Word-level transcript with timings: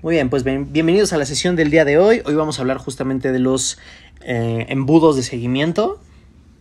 Muy 0.00 0.14
bien, 0.14 0.30
pues 0.30 0.44
bienvenidos 0.44 1.12
a 1.12 1.16
la 1.18 1.26
sesión 1.26 1.56
del 1.56 1.72
día 1.72 1.84
de 1.84 1.98
hoy. 1.98 2.22
Hoy 2.24 2.34
vamos 2.36 2.56
a 2.58 2.62
hablar 2.62 2.78
justamente 2.78 3.32
de 3.32 3.40
los 3.40 3.80
eh, 4.20 4.66
embudos 4.68 5.16
de 5.16 5.24
seguimiento 5.24 6.00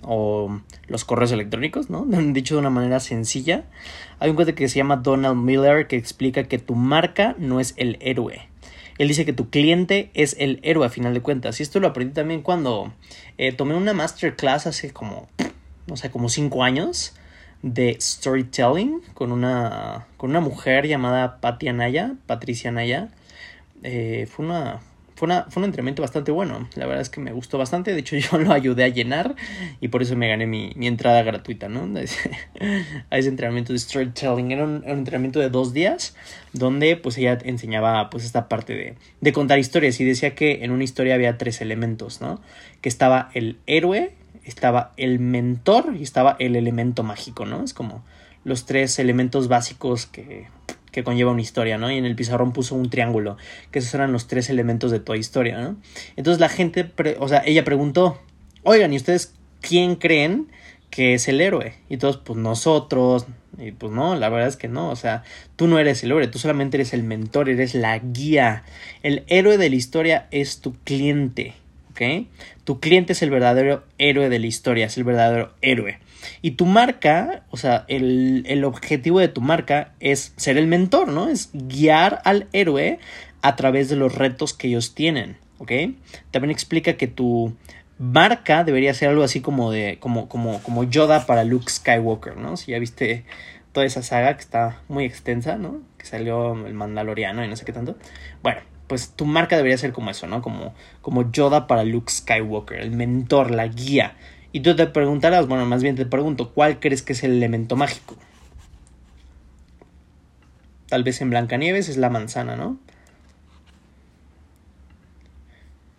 o 0.02 0.60
los 0.88 1.06
correos 1.06 1.32
electrónicos, 1.32 1.92
¿no? 1.92 2.04
Dicho 2.10 2.56
de 2.56 2.62
una 2.62 2.72
manera 2.72 3.00
sencilla. 3.00 3.66
Hay 4.18 4.32
un 4.32 4.36
cuate 4.36 4.56
que 4.56 4.68
se 4.68 4.78
llama 4.78 4.96
Donald 4.96 5.38
Miller 5.38 5.86
que 5.86 5.98
explica 5.98 6.46
que 6.46 6.58
tu 6.58 6.74
marca 6.74 7.36
no 7.38 7.60
es 7.60 7.76
el 7.78 8.00
héroe. 8.02 8.50
Él 8.98 9.08
dice 9.08 9.24
que 9.24 9.34
tu 9.34 9.52
cliente 9.52 10.10
es 10.16 10.36
el 10.40 10.60
héroe 10.64 10.88
a 10.88 10.90
final 10.90 11.14
de 11.14 11.22
cuentas. 11.22 11.60
Y 11.60 11.64
esto 11.64 11.80
lo 11.80 11.90
aprendí 11.90 12.16
también 12.16 12.42
cuando 12.42 12.92
eh, 13.38 13.52
tomé 13.52 13.76
una 13.76 13.94
masterclass 13.94 14.66
hace 14.66 14.94
como, 14.94 15.28
no 15.86 15.96
sé, 15.96 16.10
como 16.10 16.30
cinco 16.30 16.64
años 16.64 17.14
de 17.62 17.98
storytelling 18.02 19.02
con 19.14 19.32
una, 19.32 20.08
con 20.18 20.32
una 20.32 20.42
mujer 20.42 20.88
llamada 20.88 21.40
Patti 21.40 21.68
Anaya, 21.68 22.16
Patricia 22.26 22.72
Anaya. 22.72 23.10
Eh, 23.84 24.28
fue 24.30 24.46
una 24.46 24.82
fue, 25.18 25.26
una, 25.26 25.48
fue 25.50 25.62
un 25.62 25.66
entrenamiento 25.66 26.04
bastante 26.04 26.32
bueno. 26.32 26.70
La 26.76 26.86
verdad 26.86 27.02
es 27.02 27.10
que 27.10 27.20
me 27.20 27.32
gustó 27.32 27.58
bastante. 27.58 27.92
De 27.92 28.02
hecho, 28.02 28.16
yo 28.18 28.38
lo 28.38 28.54
ayudé 28.54 28.84
a 28.84 28.88
llenar 28.88 29.36
y 29.82 29.88
por 29.88 30.04
eso 30.04 30.16
me 30.16 30.30
gané 30.30 30.46
mi, 30.46 30.74
entrada 30.80 31.24
gratuita, 31.24 31.68
¿no? 31.70 31.90
A 33.10 33.18
ese, 33.18 33.30
entrenamiento 33.30 33.74
de 33.74 33.80
storytelling. 33.80 34.52
Era 34.52 34.64
un, 34.64 34.84
entrenamiento 34.86 35.40
de 35.40 35.50
dos 35.50 35.74
días 35.74 36.16
donde 36.54 36.98
pues 36.98 37.18
ella 37.18 37.40
enseñaba 37.44 38.12
pues 38.12 38.26
esta 38.26 38.48
parte 38.48 38.76
de, 38.76 38.94
de 39.20 39.34
contar 39.34 39.58
historias 39.58 40.00
y 40.00 40.06
decía 40.06 40.36
que 40.36 40.64
en 40.64 40.70
una 40.70 40.84
historia 40.84 41.16
había 41.16 41.40
tres 41.40 41.62
elementos, 41.62 42.22
¿no? 42.22 42.40
Que 42.82 42.90
estaba 42.90 43.32
el 43.34 43.58
héroe, 43.66 44.12
estaba 44.44 44.94
el 44.98 45.18
mentor 45.18 45.96
y 46.00 46.04
estaba 46.04 46.36
el 46.38 46.56
elemento 46.56 47.02
mágico, 47.02 47.48
¿no? 47.48 47.64
Es 47.64 47.74
como 47.74 48.04
los 48.44 48.68
tres 48.68 49.00
elementos 49.00 49.48
básicos 49.48 50.06
que 50.06 50.46
que 50.98 51.04
conlleva 51.04 51.30
una 51.30 51.42
historia, 51.42 51.78
¿no? 51.78 51.92
Y 51.92 51.98
en 52.00 52.06
el 52.06 52.16
pizarrón 52.16 52.54
puso 52.54 52.74
un 52.74 52.90
triángulo, 52.90 53.38
que 53.70 53.78
esos 53.78 53.94
eran 53.94 54.12
los 54.12 54.26
tres 54.26 54.50
elementos 54.50 54.90
de 54.90 55.00
toda 55.00 55.16
historia, 55.16 55.60
¿no? 55.60 55.78
Entonces 56.16 56.40
la 56.40 56.50
gente, 56.50 56.92
o 57.20 57.28
sea, 57.28 57.44
ella 57.46 57.64
preguntó, 57.64 58.20
oigan, 58.64 58.92
¿y 58.94 58.96
ustedes 58.96 59.36
quién 59.62 59.98
creen 59.98 60.48
que 60.90 61.14
es 61.14 61.28
el 61.28 61.40
héroe? 61.40 61.76
Y 61.88 61.98
todos, 61.98 62.18
pues 62.18 62.40
nosotros, 62.40 63.28
y 63.60 63.74
pues 63.74 63.94
no, 63.94 64.16
la 64.16 64.30
verdad 64.30 64.48
es 64.48 64.58
que 64.58 64.70
no, 64.70 64.90
o 64.90 64.96
sea, 64.96 65.22
tú 65.56 65.68
no 65.68 65.78
eres 65.78 66.04
el 66.04 66.10
héroe, 66.10 66.28
tú 66.30 66.40
solamente 66.40 66.78
eres 66.78 66.96
el 66.96 67.04
mentor, 67.04 67.48
eres 67.48 67.76
la 67.76 68.00
guía. 68.00 68.64
El 69.04 69.24
héroe 69.28 69.60
de 69.60 69.70
la 69.70 69.76
historia 69.76 70.28
es 70.32 70.62
tu 70.62 70.74
cliente, 70.84 71.54
¿ok? 71.92 72.26
Tu 72.64 72.80
cliente 72.80 73.14
es 73.14 73.22
el 73.22 73.30
verdadero 73.30 73.84
héroe 74.00 74.30
de 74.30 74.40
la 74.40 74.48
historia, 74.48 74.88
es 74.88 74.98
el 74.98 75.04
verdadero 75.04 75.54
héroe. 75.62 76.00
Y 76.42 76.52
tu 76.52 76.66
marca, 76.66 77.44
o 77.50 77.58
sea, 77.58 77.86
el, 77.88 78.64
objetivo 78.64 79.20
de 79.20 79.28
tu 79.28 79.42
marca 79.42 79.94
es 80.00 80.34
ser 80.38 80.58
el 80.58 80.68
mentor, 80.68 81.08
¿no? 81.10 81.30
Es 81.30 81.50
guiar 81.54 82.22
al 82.26 82.48
héroe 82.54 83.00
a 83.42 83.56
través 83.56 83.90
de 83.90 83.96
los 83.96 84.16
retos 84.16 84.54
que 84.54 84.68
ellos 84.68 84.96
tienen, 84.96 85.38
¿ok? 85.58 85.72
También 86.32 86.52
explica 86.52 86.94
que 86.94 87.08
tu 87.08 87.56
marca 88.00 88.64
debería 88.64 88.94
ser 88.94 89.10
algo 89.10 89.24
así 89.24 89.42
como 89.42 89.72
de, 89.72 89.98
como, 90.00 90.30
como, 90.30 90.62
como 90.64 90.84
Yoda 90.84 91.26
para 91.26 91.44
Luke 91.44 91.72
Skywalker, 91.72 92.38
¿no? 92.38 92.58
Si 92.58 92.72
ya 92.72 92.80
viste 92.80 93.26
toda 93.72 93.86
esa 93.86 94.02
saga 94.02 94.36
que 94.36 94.42
está 94.42 94.82
muy 94.88 95.06
extensa, 95.06 95.58
¿no? 95.58 95.82
Que 95.98 96.06
salió 96.06 96.54
el 96.66 96.74
Mandaloriano 96.74 97.44
y 97.44 97.48
no 97.48 97.56
sé 97.56 97.66
qué 97.66 97.74
tanto. 97.74 97.98
Bueno, 98.42 98.62
pues 98.88 99.12
tu 99.12 99.26
marca 99.26 99.56
debería 99.56 99.78
ser 99.78 99.94
como 99.94 100.10
eso, 100.10 100.28
¿no? 100.28 100.42
Como, 100.42 100.74
como 101.02 101.32
Yoda 101.32 101.68
para 101.68 101.84
Luke 101.84 102.12
Skywalker, 102.12 102.80
el 102.80 102.92
mentor, 102.92 103.52
la 103.52 103.68
guía, 103.68 104.16
y 104.52 104.62
tú 104.62 104.76
te 104.76 104.88
preguntarás, 104.88 105.48
bueno, 105.48 105.66
más 105.66 105.84
bien 105.84 105.96
te 105.96 106.06
pregunto, 106.06 106.52
¿cuál 106.54 106.80
crees 106.80 107.02
que 107.02 107.14
es 107.14 107.24
el 107.24 107.32
elemento 107.32 107.76
mágico? 107.76 108.16
Tal 110.88 111.04
vez 111.04 111.22
en 111.22 111.30
Blancanieves 111.30 111.90
es 111.90 111.98
la 111.98 112.10
manzana, 112.10 112.56
¿no? 112.56 112.78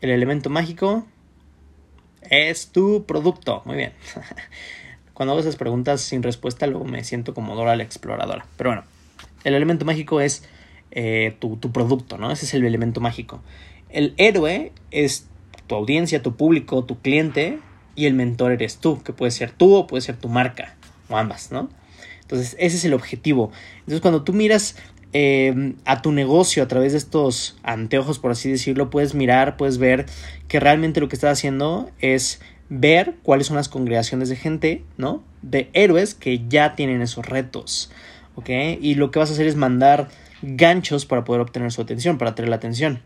El 0.01 0.11
elemento 0.11 0.49
mágico 0.49 1.07
es 2.23 2.69
tu 2.69 3.05
producto. 3.05 3.63
Muy 3.65 3.77
bien. 3.77 3.93
Cuando 5.15 5.33
hago 5.33 5.41
esas 5.41 5.57
preguntas 5.57 6.01
sin 6.01 6.23
respuesta, 6.23 6.67
luego 6.67 6.85
me 6.85 7.05
siento 7.05 7.35
como 7.35 7.55
Dora 7.55 7.77
la 7.77 7.83
exploradora. 7.83 8.47
Pero 8.57 8.71
bueno, 8.71 8.85
el 9.45 9.55
elemento 9.55 9.85
mágico 9.85 10.21
es 10.21 10.45
eh, 10.91 11.37
tu, 11.39 11.57
tu 11.57 11.73
producto, 11.73 12.17
¿no? 12.17 12.31
Ese 12.31 12.47
es 12.47 12.55
el 12.55 12.65
elemento 12.65 13.01
mágico. 13.01 13.43
El 13.91 14.15
héroe 14.17 14.73
es 14.91 15.27
tu 15.67 15.75
audiencia, 15.75 16.23
tu 16.23 16.37
público, 16.37 16.85
tu 16.85 17.01
cliente, 17.01 17.59
y 17.99 18.07
el 18.07 18.15
mentor 18.15 18.53
eres 18.53 18.77
tú, 18.77 19.03
que 19.03 19.13
puede 19.13 19.33
ser 19.33 19.51
tú 19.51 19.75
o 19.75 19.89
puede 19.89 20.03
ser 20.03 20.17
tu 20.17 20.29
marca, 20.29 20.77
o 21.09 21.17
ambas, 21.17 21.51
¿no? 21.51 21.69
Entonces, 22.21 22.55
ese 22.61 22.77
es 22.77 22.85
el 22.85 22.95
objetivo. 22.95 23.51
Entonces, 23.81 24.01
cuando 24.01 24.23
tú 24.23 24.33
miras 24.33 24.77
eh, 25.13 25.75
a 25.85 26.01
tu 26.01 26.13
negocio 26.13 26.63
a 26.63 26.69
través 26.69 26.93
de 26.93 26.99
estos 26.99 27.59
anteojos, 27.65 28.21
por 28.21 28.31
así 28.31 28.53
decirlo, 28.53 28.89
puedes 28.89 29.17
mirar, 29.17 29.57
puedes 29.57 29.79
ver 29.79 30.07
que 30.47 30.61
realmente 30.61 31.01
lo 31.01 31.09
que 31.09 31.17
estás 31.17 31.33
haciendo 31.33 31.91
es 31.99 32.41
ver 32.69 33.17
cuáles 33.25 33.49
son 33.49 33.57
las 33.57 33.69
congregaciones 33.69 34.29
de 34.29 34.37
gente, 34.37 34.85
¿no? 34.97 35.25
De 35.43 35.69
héroes 35.73 36.15
que 36.15 36.47
ya 36.49 36.77
tienen 36.77 37.03
esos 37.03 37.27
retos, 37.27 37.91
¿ok? 38.37 38.51
Y 38.81 38.95
lo 38.95 39.11
que 39.11 39.19
vas 39.19 39.31
a 39.31 39.33
hacer 39.33 39.49
es 39.49 39.57
mandar 39.57 40.09
ganchos 40.43 41.05
para 41.05 41.25
poder 41.25 41.41
obtener 41.41 41.73
su 41.73 41.83
atención, 41.83 42.17
para 42.17 42.37
tener 42.37 42.49
la 42.49 42.57
atención. 42.57 43.03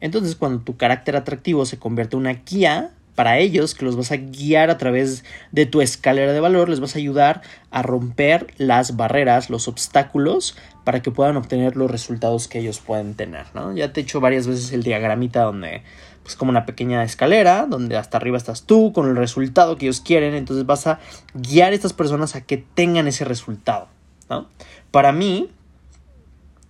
Entonces, 0.00 0.34
cuando 0.34 0.58
tu 0.64 0.76
carácter 0.76 1.14
atractivo 1.14 1.66
se 1.66 1.78
convierte 1.78 2.16
en 2.16 2.22
una 2.22 2.32
guía, 2.32 2.90
para 3.14 3.38
ellos, 3.38 3.74
que 3.74 3.84
los 3.84 3.96
vas 3.96 4.10
a 4.12 4.16
guiar 4.16 4.70
a 4.70 4.78
través 4.78 5.24
de 5.52 5.66
tu 5.66 5.80
escalera 5.80 6.32
de 6.32 6.40
valor, 6.40 6.68
les 6.68 6.80
vas 6.80 6.96
a 6.96 6.98
ayudar 6.98 7.42
a 7.70 7.82
romper 7.82 8.48
las 8.58 8.96
barreras, 8.96 9.50
los 9.50 9.68
obstáculos, 9.68 10.56
para 10.84 11.00
que 11.00 11.10
puedan 11.10 11.36
obtener 11.36 11.76
los 11.76 11.90
resultados 11.90 12.48
que 12.48 12.58
ellos 12.58 12.80
pueden 12.80 13.14
tener, 13.14 13.46
¿no? 13.54 13.74
Ya 13.74 13.92
te 13.92 14.00
he 14.00 14.02
hecho 14.02 14.20
varias 14.20 14.46
veces 14.46 14.72
el 14.72 14.82
diagramita 14.82 15.42
donde, 15.42 15.82
pues 16.22 16.36
como 16.36 16.50
una 16.50 16.66
pequeña 16.66 17.04
escalera, 17.04 17.66
donde 17.68 17.96
hasta 17.96 18.18
arriba 18.18 18.36
estás 18.36 18.64
tú 18.64 18.92
con 18.92 19.08
el 19.08 19.16
resultado 19.16 19.76
que 19.76 19.86
ellos 19.86 20.00
quieren, 20.00 20.34
entonces 20.34 20.66
vas 20.66 20.86
a 20.86 20.98
guiar 21.34 21.72
a 21.72 21.74
estas 21.76 21.92
personas 21.92 22.34
a 22.34 22.42
que 22.42 22.58
tengan 22.58 23.06
ese 23.06 23.24
resultado, 23.24 23.88
¿no? 24.28 24.48
Para 24.90 25.12
mí, 25.12 25.50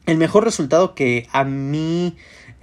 el 0.06 0.18
mejor 0.18 0.44
resultado 0.44 0.94
que 0.94 1.26
a 1.32 1.44
mí 1.44 2.16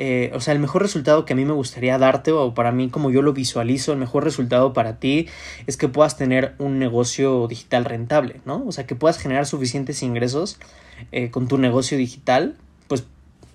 eh, 0.03 0.31
o 0.34 0.39
sea, 0.39 0.56
el 0.56 0.59
mejor 0.59 0.81
resultado 0.81 1.25
que 1.25 1.34
a 1.34 1.35
mí 1.35 1.45
me 1.45 1.53
gustaría 1.53 1.95
darte 2.00 2.31
o 2.31 2.56
para 2.56 2.72
mí 2.72 2.89
como 2.89 3.12
yo 3.12 3.22
lo 3.22 3.34
visualizo, 3.34 3.91
el 3.91 4.00
mejor 4.00 4.23
resultado 4.23 4.73
para 4.73 4.97
ti 4.97 5.28
es 5.67 5.78
que 5.78 5.89
puedas 5.89 6.17
tener 6.17 6.56
un 6.57 6.79
negocio 6.79 7.47
digital 7.47 7.85
rentable, 7.85 8.41
¿no? 8.44 8.63
O 8.66 8.72
sea, 8.72 8.88
que 8.88 8.95
puedas 8.95 9.19
generar 9.19 9.45
suficientes 9.45 10.01
ingresos 10.01 10.57
eh, 11.12 11.29
con 11.29 11.47
tu 11.47 11.59
negocio 11.59 12.00
digital, 12.00 12.56
pues, 12.88 13.03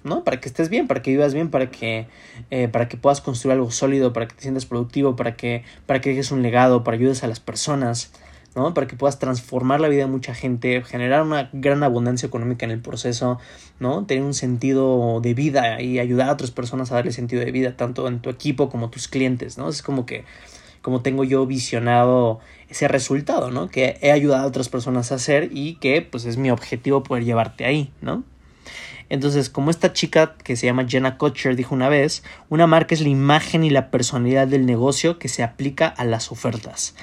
¿no? 0.04 0.22
Para 0.22 0.38
que 0.38 0.48
estés 0.48 0.68
bien, 0.68 0.86
para 0.86 1.02
que 1.02 1.10
vivas 1.10 1.34
bien, 1.34 1.50
para 1.50 1.68
que, 1.68 2.06
eh, 2.52 2.68
para 2.68 2.86
que 2.88 2.96
puedas 2.96 3.20
construir 3.20 3.54
algo 3.54 3.72
sólido, 3.72 4.12
para 4.12 4.28
que 4.28 4.36
te 4.36 4.42
sientas 4.42 4.66
productivo, 4.66 5.16
para 5.16 5.34
que, 5.34 5.64
para 5.86 6.00
que 6.00 6.10
dejes 6.10 6.30
un 6.30 6.42
legado, 6.42 6.84
para 6.84 6.96
ayudes 6.96 7.24
a 7.24 7.26
las 7.26 7.40
personas. 7.40 8.12
¿No? 8.56 8.72
Para 8.72 8.86
que 8.86 8.96
puedas 8.96 9.18
transformar 9.18 9.80
la 9.80 9.88
vida 9.88 10.04
de 10.04 10.10
mucha 10.10 10.34
gente, 10.34 10.82
generar 10.82 11.22
una 11.22 11.50
gran 11.52 11.82
abundancia 11.82 12.26
económica 12.26 12.64
en 12.64 12.72
el 12.72 12.80
proceso, 12.80 13.38
¿no? 13.78 14.06
Tener 14.06 14.24
un 14.24 14.32
sentido 14.32 15.20
de 15.20 15.34
vida 15.34 15.80
y 15.82 15.98
ayudar 15.98 16.30
a 16.30 16.32
otras 16.32 16.50
personas 16.50 16.90
a 16.90 16.96
darle 16.96 17.12
sentido 17.12 17.44
de 17.44 17.52
vida, 17.52 17.76
tanto 17.76 18.08
en 18.08 18.20
tu 18.20 18.30
equipo 18.30 18.70
como 18.70 18.88
tus 18.88 19.08
clientes, 19.08 19.58
¿no? 19.58 19.68
Es 19.68 19.82
como 19.82 20.06
que, 20.06 20.24
como 20.80 21.02
tengo 21.02 21.22
yo 21.22 21.44
visionado 21.46 22.40
ese 22.70 22.88
resultado, 22.88 23.50
¿no? 23.50 23.68
Que 23.68 23.98
he 24.00 24.10
ayudado 24.10 24.44
a 24.44 24.46
otras 24.46 24.70
personas 24.70 25.12
a 25.12 25.16
hacer 25.16 25.50
y 25.52 25.74
que, 25.74 26.00
pues, 26.00 26.24
es 26.24 26.38
mi 26.38 26.50
objetivo 26.50 27.02
poder 27.02 27.24
llevarte 27.24 27.66
ahí, 27.66 27.92
¿no? 28.00 28.24
Entonces, 29.08 29.50
como 29.50 29.70
esta 29.70 29.92
chica 29.92 30.34
que 30.42 30.56
se 30.56 30.66
llama 30.66 30.86
Jenna 30.88 31.16
Kutcher 31.16 31.54
dijo 31.54 31.74
una 31.74 31.88
vez, 31.88 32.24
una 32.48 32.66
marca 32.66 32.94
es 32.94 33.00
la 33.00 33.08
imagen 33.08 33.62
y 33.62 33.70
la 33.70 33.90
personalidad 33.90 34.48
del 34.48 34.66
negocio 34.66 35.18
que 35.18 35.28
se 35.28 35.44
aplica 35.44 35.86
a 35.86 36.04
las 36.04 36.32
ofertas. 36.32 36.96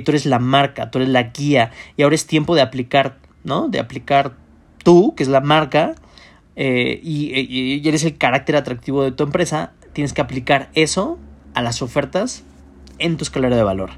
Tú 0.00 0.12
eres 0.12 0.26
la 0.26 0.38
marca, 0.38 0.90
tú 0.90 0.98
eres 0.98 1.10
la 1.10 1.24
guía 1.24 1.70
y 1.96 2.02
ahora 2.02 2.14
es 2.14 2.26
tiempo 2.26 2.54
de 2.54 2.62
aplicar, 2.62 3.18
¿no? 3.44 3.68
De 3.68 3.78
aplicar 3.78 4.32
tú, 4.82 5.14
que 5.14 5.22
es 5.22 5.28
la 5.28 5.40
marca, 5.40 5.94
eh, 6.56 7.00
y, 7.02 7.86
eres 7.88 8.04
el 8.04 8.16
carácter 8.18 8.56
atractivo 8.56 9.02
de 9.04 9.12
tu 9.12 9.24
empresa, 9.24 9.72
tienes 9.92 10.12
que 10.12 10.20
aplicar 10.20 10.70
eso 10.74 11.18
a 11.54 11.62
las 11.62 11.82
ofertas 11.82 12.44
en 12.98 13.16
tu 13.16 13.24
escalera 13.24 13.56
de 13.56 13.62
valor. 13.62 13.90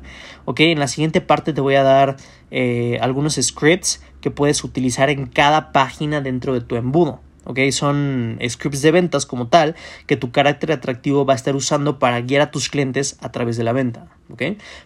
¿Ok? 0.45 0.61
En 0.61 0.79
la 0.79 0.89
siguiente 0.89 1.21
parte 1.21 1.53
te 1.53 1.61
voy 1.61 1.75
a 1.75 1.83
dar 1.83 2.17
eh, 2.51 2.99
algunos 3.01 3.35
scripts 3.35 4.03
que 4.21 4.31
puedes 4.31 4.63
utilizar 4.65 5.11
en 5.11 5.27
cada 5.27 5.73
página 5.73 6.21
dentro 6.21 6.55
de 6.55 6.61
tu 6.61 6.77
embudo. 6.77 7.21
¿Ok? 7.45 7.59
Son 7.71 8.39
scripts 8.49 8.83
de 8.83 8.91
ventas 8.91 9.27
como 9.27 9.49
tal 9.49 9.75
que 10.07 10.17
tu 10.17 10.31
carácter 10.31 10.73
atractivo 10.73 11.25
va 11.25 11.35
a 11.35 11.37
estar 11.37 11.55
usando 11.55 11.99
para 11.99 12.21
guiar 12.21 12.43
a 12.43 12.51
tus 12.51 12.69
clientes 12.69 13.17
a 13.21 13.31
través 13.33 13.57
de 13.57 13.65
la 13.65 13.73
venta, 13.73 14.07
¿ok? 14.31 14.43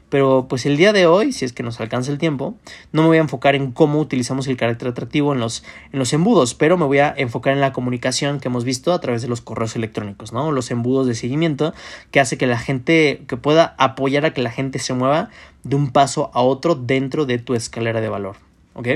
Pero 0.09 0.47
pues 0.49 0.67
el 0.67 0.77
día 0.77 0.93
de 0.93 1.07
hoy, 1.07 1.33
si 1.33 1.45
es 1.45 1.53
que 1.53 1.63
nos 1.63 1.81
alcanza 1.81 2.11
el 2.11 2.19
tiempo, 2.19 2.55
no 2.93 3.03
me 3.03 3.09
voy 3.09 3.19
a 3.19 3.21
enfocar 3.21 3.55
en 3.55 3.73
cómo 3.73 3.99
utilizamos 3.99 4.47
el 4.47 4.57
carácter 4.57 4.89
atractivo 4.89 5.33
en 5.33 5.41
los, 5.41 5.65
en 5.93 5.99
los 5.99 6.13
embudos, 6.13 6.55
pero 6.55 6.77
me 6.77 6.85
voy 6.85 6.99
a 6.99 7.15
enfocar 7.17 7.53
en 7.53 7.61
la 7.61 7.73
comunicación 7.73 8.41
que 8.41 8.49
hemos 8.49 8.65
visto 8.65 8.93
a 8.93 9.01
través 9.01 9.23
de 9.23 9.29
los 9.29 9.41
correos 9.41 9.77
electrónicos, 9.77 10.33
¿no? 10.33 10.53
Los 10.53 10.71
embudos 10.71 11.07
de 11.07 11.15
seguimiento 11.15 11.75
que 12.11 12.21
hace 12.21 12.39
que 12.39 12.47
la 12.47 12.59
gente, 12.59 13.23
que 13.27 13.37
pueda 13.37 13.75
apoyar 13.79 14.25
a 14.25 14.35
que 14.35 14.43
la 14.43 14.51
gente 14.51 14.79
se 14.79 14.95
mueva 14.95 15.31
de 15.65 15.77
un 15.77 15.91
paso 15.91 16.31
a 16.35 16.41
otro 16.41 16.75
dentro 16.75 17.27
de 17.27 17.39
tu 17.39 17.55
escalera 17.55 18.01
de 18.01 18.09
valor, 18.09 18.37
¿ok? 18.75 18.89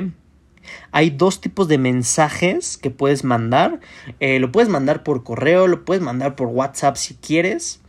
Hay 0.90 1.10
dos 1.10 1.40
tipos 1.40 1.68
de 1.68 1.78
mensajes 1.78 2.76
que 2.76 2.90
puedes 2.90 3.24
mandar. 3.24 3.80
Eh, 4.20 4.38
lo 4.38 4.52
puedes 4.52 4.68
mandar 4.68 5.02
por 5.02 5.24
correo, 5.24 5.66
lo 5.66 5.84
puedes 5.84 6.02
mandar 6.02 6.36
por 6.36 6.48
WhatsApp 6.48 6.96
si 6.96 7.14
quieres. 7.14 7.82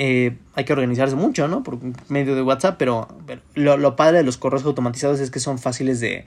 Eh, 0.00 0.36
hay 0.54 0.64
que 0.64 0.72
organizarse 0.72 1.16
mucho, 1.16 1.48
¿no? 1.48 1.64
Por 1.64 1.80
medio 2.08 2.36
de 2.36 2.42
WhatsApp, 2.42 2.76
pero, 2.78 3.08
lo, 3.54 3.96
padre 3.96 4.18
de 4.18 4.22
los 4.22 4.36
correos 4.36 4.64
automatizados 4.64 5.18
es 5.18 5.32
que 5.32 5.40
son 5.40 5.58
fáciles 5.58 5.98
de, 5.98 6.24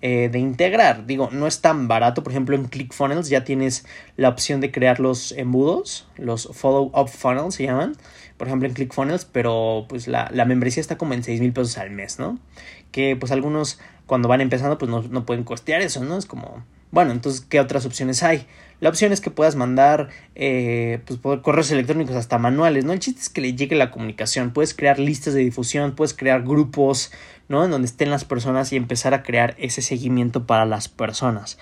eh, 0.00 0.28
de, 0.28 0.40
integrar. 0.40 1.06
Digo, 1.06 1.28
no 1.30 1.46
es 1.46 1.60
tan 1.60 1.86
barato. 1.86 2.24
Por 2.24 2.32
ejemplo, 2.32 2.56
en 2.56 2.64
ClickFunnels 2.64 3.28
ya 3.28 3.44
tienes 3.44 3.86
la 4.16 4.28
opción 4.28 4.60
de 4.60 4.72
crear 4.72 4.98
los 4.98 5.30
embudos, 5.30 6.08
los 6.16 6.48
follow-up 6.52 7.08
funnels 7.08 7.54
se 7.54 7.62
llaman. 7.62 7.94
Por 8.38 8.48
ejemplo, 8.48 8.66
en 8.66 8.74
ClickFunnels, 8.74 9.24
pero 9.24 9.86
pues 9.88 10.08
la, 10.08 10.28
la 10.32 10.44
membresía 10.44 10.80
está 10.80 10.98
como 10.98 11.14
en 11.14 11.22
6 11.22 11.40
mil 11.40 11.52
pesos 11.52 11.78
al 11.78 11.90
mes, 11.90 12.18
¿no? 12.18 12.40
Que 12.90 13.14
pues 13.14 13.30
algunos 13.30 13.78
cuando 14.06 14.28
van 14.28 14.40
empezando 14.40 14.78
pues 14.78 14.90
no, 14.90 15.02
no 15.02 15.24
pueden 15.26 15.44
costear 15.44 15.80
eso, 15.82 16.04
¿no? 16.04 16.18
Es 16.18 16.26
como, 16.26 16.64
bueno, 16.92 17.12
entonces, 17.12 17.40
¿qué 17.40 17.58
otras 17.58 17.86
opciones 17.86 18.22
hay? 18.22 18.46
La 18.78 18.90
opción 18.90 19.12
es 19.12 19.22
que 19.22 19.30
puedas 19.30 19.56
mandar 19.56 20.10
eh, 20.34 21.00
pues, 21.06 21.18
correos 21.40 21.70
electrónicos 21.70 22.16
hasta 22.16 22.36
manuales, 22.36 22.84
¿no? 22.84 22.92
El 22.92 22.98
chiste 22.98 23.22
es 23.22 23.30
que 23.30 23.40
le 23.40 23.54
llegue 23.54 23.76
la 23.76 23.90
comunicación. 23.90 24.50
Puedes 24.50 24.74
crear 24.74 24.98
listas 24.98 25.32
de 25.32 25.40
difusión, 25.40 25.94
puedes 25.94 26.12
crear 26.12 26.42
grupos, 26.42 27.10
¿no? 27.48 27.64
En 27.64 27.70
donde 27.70 27.86
estén 27.86 28.10
las 28.10 28.26
personas 28.26 28.72
y 28.72 28.76
empezar 28.76 29.14
a 29.14 29.22
crear 29.22 29.54
ese 29.58 29.80
seguimiento 29.80 30.46
para 30.46 30.66
las 30.66 30.88
personas. 30.88 31.58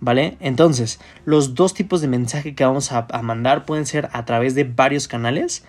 ¿Vale? 0.00 0.36
Entonces, 0.40 0.98
los 1.24 1.54
dos 1.54 1.74
tipos 1.74 2.00
de 2.00 2.08
mensaje 2.08 2.56
que 2.56 2.64
vamos 2.64 2.90
a, 2.90 3.06
mandar 3.22 3.66
pueden 3.66 3.86
ser 3.86 4.08
a 4.12 4.24
través 4.24 4.56
de 4.56 4.64
varios 4.64 5.06
canales, 5.06 5.62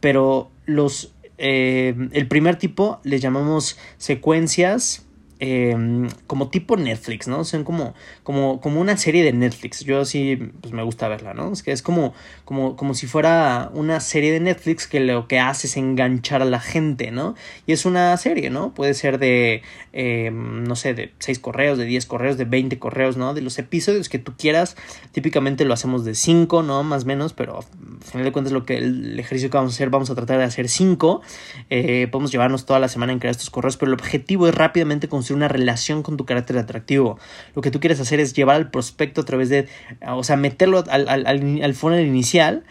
pero 0.00 0.50
los, 0.64 1.12
eh, 1.36 1.94
el 2.12 2.28
primer 2.28 2.56
tipo 2.56 2.98
les 3.02 3.20
llamamos 3.20 3.76
secuencias 3.98 5.04
Em, 5.46 6.08
como 6.26 6.48
tipo 6.48 6.74
Netflix, 6.74 7.28
¿no? 7.28 7.44
Son 7.44 7.64
como, 7.64 7.92
como, 8.22 8.62
como 8.62 8.80
una 8.80 8.96
serie 8.96 9.22
de 9.22 9.34
Netflix. 9.34 9.80
Yo 9.84 10.06
sí, 10.06 10.36
pues 10.62 10.72
me 10.72 10.82
gusta 10.82 11.06
verla, 11.06 11.34
¿no? 11.34 11.52
Es 11.52 11.62
que 11.62 11.70
es 11.70 11.82
como, 11.82 12.14
como, 12.46 12.76
como 12.76 12.94
si 12.94 13.06
fuera 13.06 13.70
una 13.74 14.00
serie 14.00 14.32
de 14.32 14.40
Netflix 14.40 14.86
que 14.86 15.00
lo 15.00 15.28
que 15.28 15.38
hace 15.38 15.66
es 15.66 15.76
enganchar 15.76 16.40
a 16.40 16.46
la 16.46 16.60
gente, 16.60 17.10
¿no? 17.10 17.34
Y 17.66 17.72
es 17.72 17.84
una 17.84 18.16
serie, 18.16 18.48
¿no? 18.48 18.72
Puede 18.72 18.94
ser 18.94 19.18
de, 19.18 19.60
em, 19.92 20.64
no 20.64 20.76
sé, 20.76 20.94
de 20.94 21.12
6 21.18 21.40
correos, 21.40 21.76
de 21.76 21.84
10 21.84 22.06
correos, 22.06 22.38
de 22.38 22.46
20 22.46 22.78
correos, 22.78 23.18
¿no? 23.18 23.34
De 23.34 23.42
los 23.42 23.58
episodios 23.58 24.08
que 24.08 24.18
tú 24.18 24.32
quieras. 24.38 24.78
Típicamente 25.12 25.66
lo 25.66 25.74
hacemos 25.74 26.06
de 26.06 26.14
5, 26.14 26.62
¿no? 26.62 26.84
Más 26.84 27.02
o 27.02 27.06
menos, 27.06 27.34
pero 27.34 27.58
al 27.58 28.02
final 28.02 28.24
de 28.24 28.32
cuentas 28.32 28.54
lo 28.54 28.64
que 28.64 28.78
el 28.78 29.20
ejercicio 29.20 29.50
que 29.50 29.58
vamos 29.58 29.74
a 29.74 29.76
hacer, 29.76 29.90
vamos 29.90 30.08
a 30.08 30.14
tratar 30.14 30.38
de 30.38 30.44
hacer 30.44 30.70
5. 30.70 31.20
Eh, 31.68 32.08
podemos 32.10 32.32
llevarnos 32.32 32.64
toda 32.64 32.80
la 32.80 32.88
semana 32.88 33.12
en 33.12 33.18
crear 33.18 33.32
estos 33.32 33.50
correos, 33.50 33.76
pero 33.76 33.92
el 33.92 34.00
objetivo 34.00 34.48
es 34.48 34.54
rápidamente 34.54 35.06
una 35.34 35.48
relación 35.48 36.02
con 36.02 36.16
tu 36.16 36.24
carácter 36.24 36.58
atractivo. 36.58 37.18
Lo 37.54 37.62
que 37.62 37.70
tú 37.70 37.80
quieres 37.80 38.00
hacer 38.00 38.20
es 38.20 38.34
llevar 38.34 38.56
al 38.56 38.70
prospecto 38.70 39.22
a 39.22 39.24
través 39.24 39.48
de, 39.48 39.68
o 40.06 40.24
sea, 40.24 40.36
meterlo 40.36 40.84
al, 40.88 41.08
al, 41.08 41.26
al, 41.26 41.74
funnel 41.74 42.06
inicial 42.06 42.64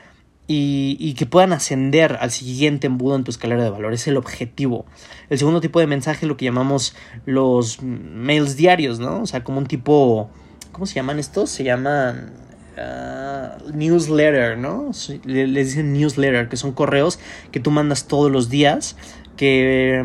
y, 0.48 0.98
y, 1.00 1.13
que 1.13 1.25
puedan 1.25 1.54
ascender 1.54 2.18
al 2.19 2.31
siguiente 2.31 2.88
embudo 2.88 3.15
en 3.15 3.24
tu 3.24 3.31
escalera 3.31 3.63
de 3.63 3.69
valor. 3.69 3.94
Es 3.94 4.07
el 4.07 4.18
objetivo. 4.18 4.86
El 5.30 5.38
segundo 5.38 5.62
tipo 5.62 5.80
de 5.80 5.88
mensaje 5.88 6.25
es 6.25 6.30
lo 6.30 6.38
que 6.38 6.45
llamamos 6.45 6.95
los 7.25 7.81
mails 7.81 8.56
diarios, 8.56 9.00
¿no? 9.00 9.21
O 9.21 9.25
sea, 9.25 9.44
como 9.44 9.60
un 9.60 9.65
tipo, 9.65 10.30
¿cómo 10.71 10.86
se 10.86 10.95
llaman 10.95 11.19
estos? 11.19 11.50
Se 11.50 11.63
llaman 11.63 12.33
uh, 12.77 13.71
newsletter, 13.74 14.57
¿no? 14.57 14.92
Les 15.24 15.54
dicen 15.54 15.94
newsletter, 15.94 16.50
que 16.50 16.57
son 16.57 16.74
correos 16.74 17.19
que 17.51 17.60
tú 17.60 17.71
mandas 17.71 18.07
todos 18.07 18.31
los 18.31 18.50
días 18.50 18.95
que, 19.38 19.95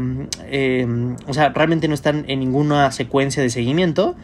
em, 0.50 1.16
o 1.26 1.34
sea, 1.34 1.50
realmente 1.50 1.88
no 1.88 1.94
están 1.94 2.25
en 2.28 2.40
ninguna 2.40 2.90
secuencia 2.92 3.42
de 3.42 3.50
seguimiento, 3.50 4.16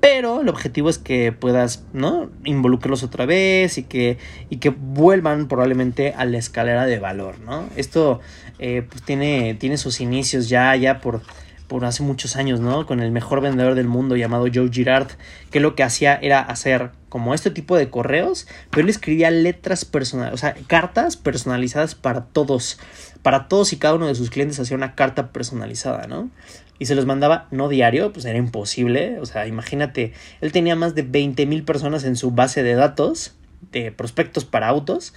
pero 0.00 0.40
el 0.40 0.48
objetivo 0.48 0.88
es 0.88 0.98
que 0.98 1.32
puedas, 1.32 1.84
¿no? 1.92 2.30
Involucrarlos 2.44 3.02
otra 3.02 3.26
vez 3.26 3.78
y 3.78 3.82
que, 3.82 4.18
y 4.48 4.58
que 4.58 4.70
vuelvan 4.70 5.48
probablemente 5.48 6.14
a 6.16 6.24
la 6.24 6.38
escalera 6.38 6.86
de 6.86 6.98
valor, 6.98 7.40
¿no? 7.40 7.68
Esto 7.76 8.20
eh, 8.58 8.86
pues 8.88 9.02
tiene, 9.02 9.54
tiene 9.54 9.76
sus 9.76 10.00
inicios 10.00 10.48
ya, 10.48 10.74
ya 10.76 11.00
por 11.00 11.22
por 11.68 11.84
hace 11.84 12.02
muchos 12.02 12.36
años, 12.36 12.60
¿no? 12.60 12.86
Con 12.86 13.00
el 13.00 13.12
mejor 13.12 13.40
vendedor 13.40 13.74
del 13.74 13.86
mundo 13.86 14.16
llamado 14.16 14.46
Joe 14.52 14.70
Girard, 14.72 15.08
que 15.50 15.60
lo 15.60 15.74
que 15.74 15.82
hacía 15.82 16.18
era 16.20 16.40
hacer 16.40 16.90
como 17.08 17.34
este 17.34 17.50
tipo 17.50 17.76
de 17.76 17.90
correos, 17.90 18.48
pero 18.70 18.82
él 18.82 18.90
escribía 18.90 19.30
letras 19.30 19.84
personales, 19.84 20.34
o 20.34 20.36
sea, 20.38 20.54
cartas 20.66 21.16
personalizadas 21.16 21.94
para 21.94 22.24
todos, 22.24 22.78
para 23.22 23.48
todos 23.48 23.72
y 23.72 23.76
cada 23.76 23.94
uno 23.94 24.06
de 24.06 24.14
sus 24.14 24.30
clientes 24.30 24.58
hacía 24.58 24.76
una 24.76 24.94
carta 24.94 25.30
personalizada, 25.30 26.06
¿no? 26.06 26.30
Y 26.78 26.86
se 26.86 26.94
los 26.94 27.06
mandaba 27.06 27.48
no 27.50 27.68
diario, 27.68 28.12
pues 28.12 28.24
era 28.24 28.38
imposible, 28.38 29.18
o 29.20 29.26
sea, 29.26 29.46
imagínate, 29.46 30.12
él 30.40 30.52
tenía 30.52 30.76
más 30.76 30.94
de 30.94 31.02
20 31.02 31.44
mil 31.46 31.64
personas 31.64 32.04
en 32.04 32.16
su 32.16 32.30
base 32.30 32.62
de 32.62 32.74
datos 32.74 33.34
de 33.72 33.92
prospectos 33.92 34.44
para 34.44 34.68
autos, 34.68 35.12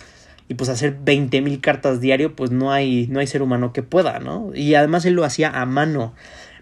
y 0.51 0.53
pues 0.53 0.69
hacer 0.69 0.97
20 1.01 1.39
mil 1.39 1.61
cartas 1.61 2.01
diario, 2.01 2.35
pues 2.35 2.51
no 2.51 2.73
hay, 2.73 3.07
no 3.07 3.21
hay 3.21 3.27
ser 3.27 3.41
humano 3.41 3.71
que 3.71 3.83
pueda, 3.83 4.19
¿no? 4.19 4.51
Y 4.53 4.75
además 4.75 5.05
él 5.05 5.13
lo 5.13 5.23
hacía 5.23 5.49
a 5.49 5.65
mano. 5.65 6.13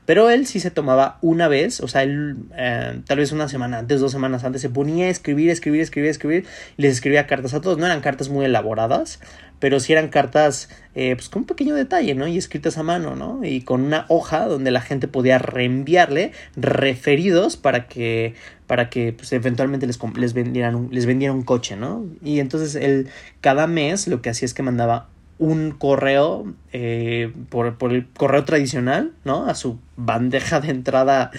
Pero 0.10 0.32
él 0.32 0.48
sí 0.48 0.60
se 0.60 0.72
tomaba 0.72 1.20
una 1.22 1.48
vez, 1.48 1.82
o 1.82 1.88
sea, 1.88 2.02
él 2.02 2.38
eh, 2.58 3.00
tal 3.06 3.20
vez 3.20 3.32
una 3.32 3.48
semana 3.48 3.78
antes, 3.78 4.00
dos 4.00 4.12
semanas 4.12 4.44
antes, 4.44 4.60
se 4.60 4.68
ponía 4.72 5.06
a 5.06 5.10
escribir, 5.10 5.52
escribir, 5.52 5.82
escribir, 5.82 6.10
escribir, 6.10 6.46
y 6.78 6.82
les 6.82 6.94
escribía 6.94 7.28
cartas 7.28 7.54
a 7.54 7.62
todos. 7.62 7.78
No 7.78 7.86
eran 7.86 8.02
cartas 8.02 8.28
muy 8.28 8.44
elaboradas, 8.44 9.20
pero 9.60 9.80
sí 9.80 9.94
eran 9.94 10.08
cartas 10.08 10.70
eh, 10.96 11.14
pues 11.16 11.30
con 11.30 11.44
un 11.44 11.46
pequeño 11.46 11.76
detalle, 11.76 12.16
¿no? 12.16 12.26
Y 12.26 12.40
escritas 12.40 12.80
a 12.80 12.82
mano, 12.82 13.16
¿no? 13.16 13.42
Y 13.44 13.62
con 13.62 13.82
una 13.82 14.08
hoja 14.10 14.48
donde 14.48 14.72
la 14.72 14.82
gente 14.82 15.08
podía 15.08 15.38
reenviarle 15.38 16.32
referidos 16.56 17.56
para 17.56 17.88
que 17.88 18.34
para 18.66 18.90
que 18.90 19.14
pues, 19.14 19.32
eventualmente 19.32 19.86
les, 19.86 20.00
les, 20.16 20.34
vendieran 20.34 20.74
un, 20.74 20.90
les 20.92 21.06
vendiera 21.06 21.36
un 21.36 21.44
coche, 21.44 21.76
¿no? 21.76 22.08
Y 22.24 22.40
entonces 22.40 22.74
él 22.74 23.10
cada 23.42 23.68
mes 23.68 24.08
lo 24.08 24.24
que 24.24 24.32
hacía 24.32 24.48
es 24.48 24.56
que 24.56 24.64
mandaba 24.64 25.08
un 25.40 25.72
correo 25.72 26.54
eh, 26.74 27.34
por, 27.50 27.78
por, 27.78 27.94
el 27.94 28.08
correo 28.10 28.44
tradicional, 28.44 29.14
¿no? 29.24 29.48
A 29.48 29.56
su 29.56 29.80
bandeja 29.96 30.60
de 30.60 30.70
entrada 30.70 31.32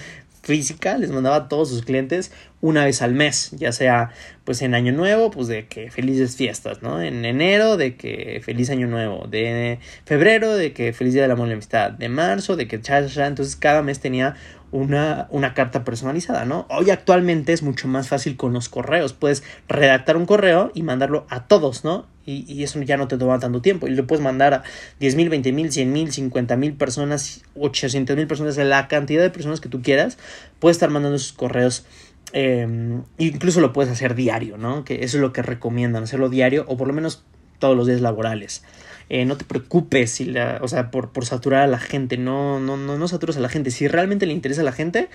física, 0.42 0.96
les 0.96 1.10
mandaba 1.10 1.36
a 1.36 1.48
todos 1.48 1.68
sus 1.68 1.82
clientes 1.82 2.32
una 2.62 2.84
vez 2.84 3.02
al 3.02 3.12
mes, 3.12 3.50
ya 3.52 3.72
sea 3.72 4.10
pues 4.44 4.62
en 4.62 4.74
año 4.74 4.92
nuevo, 4.92 5.30
pues 5.30 5.48
de 5.48 5.66
que 5.66 5.90
felices 5.90 6.34
fiestas, 6.34 6.82
¿no? 6.82 7.00
En 7.00 7.24
enero 7.24 7.76
de 7.76 7.96
que 7.96 8.40
feliz 8.42 8.70
año 8.70 8.86
nuevo, 8.86 9.26
de 9.28 9.78
febrero 10.04 10.56
de 10.56 10.72
que 10.72 10.92
feliz 10.92 11.12
día 11.12 11.22
de 11.22 11.28
la 11.28 11.34
amor 11.34 11.46
y 11.46 11.50
la 11.50 11.54
amistad, 11.54 11.90
de 11.92 12.08
marzo 12.08 12.56
de 12.56 12.66
que 12.66 12.80
cha, 12.80 13.06
cha, 13.06 13.26
entonces 13.26 13.54
cada 13.54 13.82
mes 13.82 14.00
tenía 14.00 14.34
una, 14.72 15.26
una 15.30 15.52
carta 15.52 15.84
personalizada, 15.84 16.44
¿no? 16.44 16.66
Hoy 16.70 16.90
actualmente 16.90 17.52
es 17.52 17.62
mucho 17.62 17.86
más 17.86 18.08
fácil 18.08 18.36
con 18.36 18.52
los 18.52 18.68
correos, 18.68 19.12
puedes 19.12 19.42
redactar 19.68 20.16
un 20.16 20.26
correo 20.26 20.70
y 20.74 20.82
mandarlo 20.82 21.26
a 21.28 21.46
todos, 21.46 21.84
¿no? 21.84 22.06
Y, 22.26 22.62
eso 22.62 22.80
ya 22.82 22.96
no 22.96 23.08
te 23.08 23.16
toma 23.16 23.38
tanto 23.38 23.60
tiempo. 23.60 23.88
Y 23.88 23.90
lo 23.90 24.06
puedes 24.06 24.22
mandar 24.22 24.54
a 24.54 24.62
10 25.00 25.16
mil, 25.16 25.28
20 25.28 25.52
mil, 25.52 25.72
100 25.72 25.92
mil, 25.92 26.12
50 26.12 26.56
mil 26.56 26.74
personas, 26.74 27.42
800 27.56 28.16
mil 28.16 28.26
personas, 28.26 28.56
la 28.56 28.88
cantidad 28.88 29.22
de 29.22 29.30
personas 29.30 29.60
que 29.60 29.68
tú 29.68 29.82
quieras. 29.82 30.18
Puedes 30.58 30.76
estar 30.76 30.90
mandando 30.90 31.16
esos 31.16 31.32
correos. 31.32 31.84
Em, 32.32 33.02
incluso 33.18 33.60
lo 33.60 33.72
puedes 33.72 33.90
hacer 33.90 34.14
diario, 34.14 34.56
¿no? 34.56 34.84
Que 34.84 35.04
eso 35.04 35.16
es 35.16 35.20
lo 35.20 35.32
que 35.32 35.42
recomiendan, 35.42 36.04
hacerlo 36.04 36.28
diario 36.28 36.64
o 36.68 36.76
por 36.76 36.86
lo 36.86 36.94
menos 36.94 37.24
todos 37.58 37.76
los 37.76 37.86
días 37.86 38.00
laborales. 38.00 38.62
Eh, 39.08 39.24
no 39.24 39.36
te 39.36 39.44
preocupes 39.44 40.12
si 40.12 40.26
la, 40.26 40.60
o 40.62 40.68
sea, 40.68 40.92
por, 40.92 41.10
por 41.10 41.26
saturar 41.26 41.62
a 41.62 41.66
la 41.66 41.80
gente, 41.80 42.16
no, 42.16 42.60
no, 42.60 42.76
no, 42.76 42.96
no 42.96 43.08
saturas 43.08 43.36
a 43.36 43.40
la 43.40 43.48
gente. 43.48 43.72
Si 43.72 43.88
realmente 43.88 44.26
le 44.26 44.32
interesa 44.32 44.60
a 44.60 44.64
la 44.64 44.72
gente, 44.72 45.08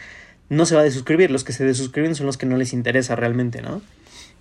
no 0.50 0.66
se 0.66 0.76
va 0.76 0.82
a 0.82 0.84
desuscribir. 0.84 1.32
Los 1.32 1.44
que 1.46 1.54
se 1.54 1.64
desuscriben 1.64 2.16
son 2.16 2.26
los 2.26 2.38
que 2.38 2.46
no 2.46 2.58
les 2.58 2.74
interesa 2.74 3.16
realmente, 3.16 3.62
¿no? 3.62 3.82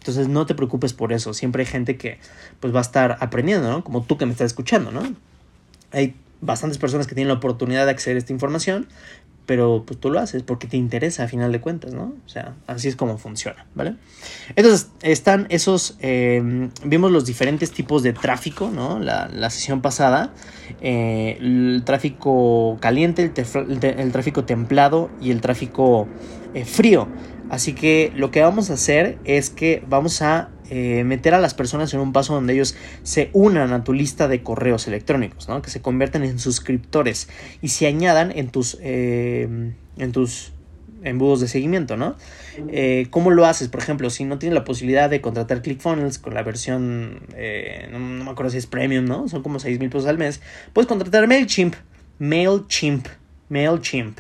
Entonces 0.05 0.29
no 0.29 0.45
te 0.45 0.55
preocupes 0.55 0.93
por 0.93 1.15
eso. 1.15 1.33
Siempre 1.33 1.63
hay 1.63 1.67
gente 1.67 1.97
que 1.97 2.19
pues 2.61 2.75
va 2.75 2.81
a 2.81 2.83
estar 2.83 3.17
aprendiendo, 3.21 3.71
¿no? 3.71 3.83
Como 3.83 4.03
tú 4.03 4.19
que 4.19 4.27
me 4.27 4.33
estás 4.33 4.49
escuchando, 4.49 4.93
¿no? 4.93 5.03
Hay 5.93 6.15
bastantes 6.43 6.77
personas 6.77 7.07
que 7.07 7.15
tienen 7.15 7.29
la 7.29 7.35
oportunidad 7.35 7.87
de 7.87 7.93
acceder 7.93 8.17
a 8.17 8.19
esta 8.19 8.35
información, 8.35 8.87
pero 9.47 9.85
pues 9.87 9.99
tú 9.99 10.11
lo 10.11 10.21
haces 10.21 10.43
porque 10.43 10.67
te 10.67 10.77
interesa 10.77 11.25
a 11.25 11.29
final 11.29 11.53
de 11.53 11.63
cuentas, 11.63 11.95
¿no? 11.95 12.13
O 12.27 12.29
sea, 12.29 12.53
así 12.67 12.87
es 12.87 12.97
como 12.97 13.17
funciona, 13.17 13.65
¿vale? 13.75 13.97
Entonces, 14.57 14.91
están 15.01 15.47
esos, 15.49 15.97
em, 16.01 16.69
vimos 16.85 17.11
los 17.11 17.25
diferentes 17.25 17.71
tipos 17.71 18.03
de 18.03 18.13
tráfico, 18.13 18.71
¿no? 18.71 18.99
La, 18.99 19.49
sesión 19.49 19.81
pasada, 19.81 20.35
eh, 20.83 21.39
el 21.41 21.81
tráfico 21.87 22.77
caliente, 22.79 23.33
el, 23.33 24.13
tráfico 24.13 24.45
templado 24.45 25.09
y 25.19 25.31
el 25.31 25.41
tráfico 25.41 26.09
eh, 26.53 26.67
frío. 26.67 27.09
Así 27.51 27.75
que 27.75 28.13
lo 28.17 28.31
que 28.31 28.41
vamos 28.41 28.71
a 28.71 28.75
hacer 28.75 29.19
es 29.25 29.51
que 29.51 29.83
vamos 29.87 30.23
a 30.23 30.51
eh, 30.71 31.05
meter 31.05 31.35
a 31.35 31.41
las 31.41 31.53
personas 31.53 31.93
en 31.93 32.01
un 32.01 32.13
paso 32.13 32.35
donde 32.35 32.55
ellos 32.55 32.75
se 33.03 33.29
unan 33.35 33.73
a 33.75 33.85
tu 33.85 33.93
lista 33.93 34.29
de 34.29 34.43
correos 34.43 34.89
electrónicos, 34.89 35.47
¿no? 35.49 35.61
que 35.61 35.69
se 35.71 35.83
convierten 35.83 36.25
en 36.25 36.39
suscriptores 36.39 37.29
y 37.61 37.69
se 37.69 37.87
añadan 37.87 38.33
en 38.35 38.49
tus, 38.49 38.79
eh, 38.81 39.73
en 39.99 40.13
tus 40.13 40.53
embudos 41.03 41.41
de 41.41 41.49
seguimiento, 41.49 41.99
¿no? 41.99 42.17
Eh, 42.69 43.09
¿Cómo 43.11 43.31
lo 43.31 43.45
haces? 43.45 43.69
Por 43.69 43.83
ejemplo, 43.83 44.09
si 44.09 44.25
no 44.25 44.39
tienes 44.39 44.55
la 44.55 44.65
posibilidad 44.65 45.11
de 45.11 45.21
contratar 45.21 45.61
ClickFunnels 45.61 46.19
con 46.19 46.33
la 46.33 46.43
versión, 46.43 47.21
no, 47.91 47.99
me 47.99 48.31
acuerdo 48.31 48.49
si 48.49 48.57
es 48.57 48.67
premium, 48.67 49.05
¿no? 49.05 49.29
Son 49.29 49.43
como 49.43 49.59
6 49.59 49.79
mil 49.81 49.91
pesos 49.91 50.09
al 50.09 50.17
mes, 50.17 50.41
puedes 50.73 50.89
contratar 50.89 51.27
MailChimp, 51.29 51.75
MailChimp, 52.19 53.07
MailChimp. 53.51 54.19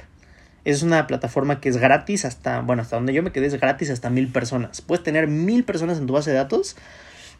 Es 0.64 0.83
una 0.83 1.06
plataforma 1.06 1.61
que 1.61 1.68
es 1.68 1.76
gratis 1.76 2.25
hasta, 2.25 2.61
bueno, 2.61 2.83
hasta 2.83 2.97
donde 2.97 3.12
yo 3.12 3.23
me 3.23 3.33
quedé 3.33 3.47
es 3.47 3.61
gratis 3.61 3.90
hasta 3.90 4.11
mil 4.11 4.28
personas. 4.28 4.80
Puedes 4.80 5.04
tener 5.04 5.28
mil 5.28 5.64
personas 5.64 5.99
en 5.99 6.06
tu 6.06 6.12
base 6.12 6.30
de 6.30 6.37
datos. 6.37 6.76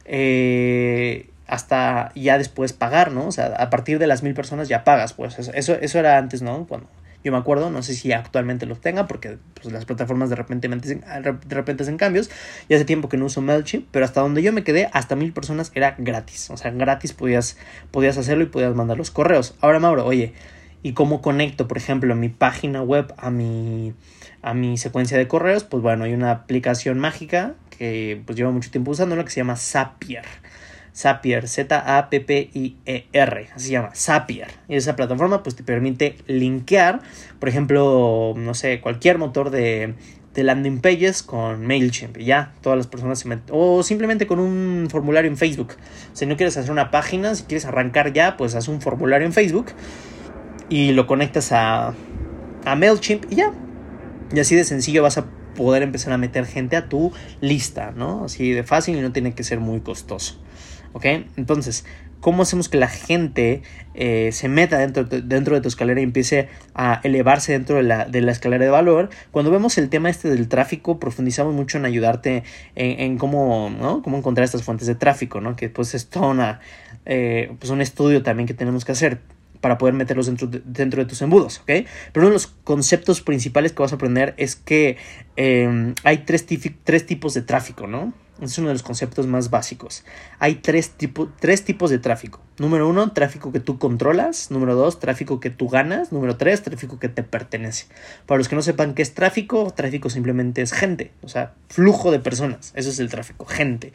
Eh, 0.05 1.31
hasta 1.47 2.13
ya 2.15 2.39
después 2.39 2.73
pagar, 2.73 3.13
¿no? 3.13 3.27
O 3.27 3.33
sea, 3.33 3.47
a 3.47 3.71
partir 3.71 3.99
de 3.99 4.07
las 4.07 4.23
mil 4.23 4.35
personas 4.35 4.69
ya 4.69 4.85
pagas, 4.85 5.13
pues 5.13 5.39
eso, 5.39 5.75
eso 5.75 5.99
era 5.99 6.19
antes, 6.19 6.43
¿no? 6.43 6.67
Cuando 6.67 6.89
yo 7.25 7.33
me 7.33 7.39
acuerdo, 7.39 7.71
no 7.71 7.83
sé 7.83 7.95
si 7.95 8.13
actualmente 8.13 8.67
lo 8.67 8.77
tenga, 8.77 9.07
porque 9.07 9.39
pues, 9.55 9.73
las 9.73 9.87
plataformas 9.87 10.29
de 10.29 10.37
repente, 10.37 10.69
de 10.69 11.55
repente 11.55 11.83
hacen 11.83 11.97
cambios, 11.97 12.31
y 12.69 12.75
hace 12.75 12.85
tiempo 12.85 13.09
que 13.09 13.17
no 13.17 13.25
uso 13.25 13.41
MailChimp, 13.41 13.89
pero 13.91 14.05
hasta 14.05 14.21
donde 14.21 14.43
yo 14.43 14.53
me 14.53 14.63
quedé, 14.63 14.91
hasta 14.93 15.17
mil 15.17 15.33
personas 15.33 15.73
era 15.75 15.95
gratis, 15.97 16.51
o 16.51 16.59
sea, 16.59 16.71
gratis 16.71 17.15
podías, 17.15 17.57
podías 17.91 18.19
hacerlo 18.19 18.45
y 18.45 18.49
podías 18.49 18.75
mandar 18.75 18.99
los 18.99 19.11
correos. 19.11 19.55
Ahora, 19.63 19.79
Mauro, 19.81 20.05
oye, 20.05 20.35
¿y 20.85 20.93
cómo 20.93 21.21
conecto, 21.23 21.67
por 21.67 21.79
ejemplo, 21.79 22.15
mi 22.15 22.29
página 22.29 22.83
web 22.83 23.15
a 23.17 23.31
mi, 23.31 23.95
a 24.43 24.53
mi 24.53 24.77
secuencia 24.77 25.17
de 25.17 25.27
correos? 25.27 25.65
Pues 25.65 25.83
bueno, 25.83 26.05
hay 26.05 26.13
una 26.13 26.31
aplicación 26.31 26.99
mágica 26.99 27.55
que 27.71 28.21
pues 28.25 28.37
llevo 28.37 28.53
mucho 28.53 28.71
tiempo 28.71 28.91
usándola 28.93 29.25
que 29.25 29.31
se 29.31 29.41
llama 29.41 29.57
Zapier. 29.57 30.27
Zapier, 30.95 31.49
Z-A-P-P-I-E-R, 31.49 33.49
así 33.55 33.67
se 33.67 33.73
llama, 33.73 33.93
Zapier. 33.95 34.49
Y 34.69 34.77
esa 34.77 34.95
plataforma 34.95 35.43
pues 35.43 35.57
te 35.57 35.65
permite 35.65 36.19
linkear, 36.27 37.01
por 37.41 37.49
ejemplo, 37.49 38.35
no 38.37 38.53
sé, 38.53 38.83
cualquier 38.83 39.17
motor 39.17 39.49
de, 39.49 39.95
landing 40.37 40.83
pages 40.83 41.23
con 41.23 41.67
MailChimp. 41.67 42.19
Ya, 42.19 42.53
todas 42.61 42.77
las 42.77 42.89
personas 42.89 43.21
se 43.21 43.29
meten. 43.29 43.47
O 43.53 43.83
simplemente 43.83 44.27
con 44.27 44.39
un 44.39 44.89
formulario 44.91 45.31
en 45.31 45.39
Facebook. 45.39 45.77
Si 46.13 46.27
no 46.27 46.37
quieres 46.37 46.59
hacer 46.59 46.71
una 46.71 46.91
página, 46.91 47.35
si 47.35 47.45
quieres 47.45 47.65
arrancar 47.65 48.13
ya, 48.13 48.37
pues 48.37 48.55
haz 48.55 48.69
un 48.69 48.83
formulario 48.83 49.27
en 49.27 49.33
Facebook 49.33 49.73
y 50.69 50.93
lo 50.93 51.07
conectas 51.07 51.53
a, 51.53 51.95
a 52.65 52.75
MailChimp 52.75 53.31
y 53.31 53.37
ya. 53.37 53.53
Y 54.35 54.41
así 54.41 54.57
de 54.57 54.65
sencillo 54.65 55.03
vas 55.03 55.19
a 55.19 55.27
poder 55.55 55.83
empezar 55.83 56.13
a 56.13 56.19
meter 56.19 56.47
gente 56.47 56.77
a 56.77 56.89
tu 56.89 57.13
lista, 57.41 57.93
¿no? 57.93 58.25
Así 58.25 58.51
de 58.51 58.63
fácil 58.63 58.97
y 58.97 59.01
no 59.01 59.13
tiene 59.13 59.35
que 59.35 59.45
ser 59.45 59.61
muy 59.61 59.81
costoso. 59.81 60.41
¿Ok? 60.93 61.07
Entonces, 61.37 61.85
¿cómo 62.21 62.43
hacemos 62.43 62.69
que 62.69 62.79
la 62.79 62.89
gente 62.89 63.63
eh, 63.95 64.31
se 64.33 64.49
meta 64.49 64.79
dentro, 64.79 65.05
dentro 65.05 65.57
de 65.57 65.61
tu 65.61 65.69
escalera 65.69 66.01
y 66.01 66.05
empiece 66.05 66.49
a 66.75 67.01
elevarse 67.03 67.53
dentro 67.53 67.77
de 67.77 67.83
la, 67.83 68.05
de 68.05 68.21
la, 68.21 68.33
escalera 68.33 68.65
de 68.65 68.71
valor? 68.71 69.11
Cuando 69.33 69.51
vemos 69.51 69.77
el 69.77 69.89
tema 69.89 70.09
este 70.09 70.29
del 70.29 70.49
tráfico, 70.49 71.01
profundizamos 71.01 71.53
mucho 71.53 71.79
en 71.79 71.85
ayudarte 71.85 72.45
en, 72.77 73.19
cómo, 73.19 73.71
¿no? 73.71 74.03
cómo 74.03 74.19
encontrar 74.19 74.45
estas 74.45 74.63
fuentes 74.63 74.87
de 74.87 74.95
tráfico, 74.95 75.41
¿no? 75.41 75.57
Que 75.57 75.69
pues 75.69 75.95
es 75.95 76.09
todo 76.09 76.31
una, 76.31 76.61
eh, 77.07 77.53
pues 77.59 77.71
un 77.71 77.81
estudio 77.81 78.23
también 78.23 78.47
que 78.47 78.55
tenemos 78.55 78.85
que 78.85 78.93
hacer 78.93 79.21
para 79.65 79.79
poder 79.79 79.95
meterlos 79.95 80.27
dentro 80.27 80.47
de, 80.47 80.61
dentro 80.63 81.03
de 81.03 81.09
tus 81.09 81.23
embudos, 81.23 81.61
¿ok? 81.61 81.87
Pero 82.13 82.27
uno 82.27 82.27
de 82.27 82.35
los 82.35 82.49
conceptos 82.49 83.23
principales 83.23 83.73
que 83.73 83.81
vas 83.81 83.93
a 83.93 83.95
aprender 83.95 84.35
es 84.37 84.57
que 84.57 84.99
eh, 85.39 85.95
hay 86.05 86.19
tres, 86.19 86.45
tres 86.85 87.07
tipos 87.07 87.33
de 87.33 87.41
tráfico, 87.41 87.87
¿no? 87.87 88.13
Es 88.43 88.59
uno 88.59 88.69
de 88.69 88.75
los 88.75 88.83
conceptos 88.83 89.27
más 89.27 89.49
básicos. 89.49 90.05
Hay 90.39 90.57
tres, 90.57 90.93
tres 91.41 91.65
tipos 91.65 91.89
de 91.89 91.99
tráfico. 91.99 92.43
Número 92.59 92.87
uno, 92.87 93.13
tráfico 93.13 93.53
que 93.53 93.61
tú 93.61 93.79
controlas. 93.79 94.51
Número 94.51 94.75
dos, 94.75 95.01
tráfico 95.01 95.41
que 95.41 95.49
tú 95.49 95.71
ganas. 95.71 96.13
Número 96.13 96.37
tres, 96.37 96.61
tráfico 96.63 96.99
que 96.99 97.09
te 97.09 97.23
pertenece. 97.23 97.87
Para 98.27 98.37
los 98.37 98.51
que 98.51 98.57
no 98.57 98.61
sepan 98.61 98.93
qué 98.93 99.01
es 99.01 99.15
tráfico, 99.15 99.73
tráfico 99.75 100.11
simplemente 100.11 100.61
es 100.61 100.75
gente. 100.75 101.11
O 101.23 101.29
sea, 101.31 101.55
flujo 101.71 102.11
de 102.11 102.19
personas. 102.19 102.75
Eso 102.77 102.91
es 102.91 102.99
el 102.99 103.09
tráfico, 103.09 103.47
gente. 103.47 103.95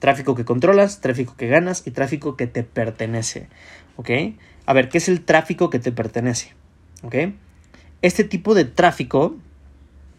Tráfico 0.00 0.34
que 0.34 0.44
controlas, 0.44 1.00
tráfico 1.00 1.34
que 1.34 1.48
ganas 1.48 1.86
y 1.86 1.92
tráfico 1.92 2.36
que 2.36 2.46
te 2.46 2.62
pertenece. 2.62 3.48
¿Ok? 3.96 4.10
A 4.68 4.74
ver, 4.74 4.90
¿qué 4.90 4.98
es 4.98 5.08
el 5.08 5.22
tráfico 5.22 5.70
que 5.70 5.78
te 5.78 5.92
pertenece? 5.92 6.52
¿Ok? 7.02 7.14
Este 8.02 8.22
tipo 8.22 8.54
de 8.54 8.66
tráfico 8.66 9.34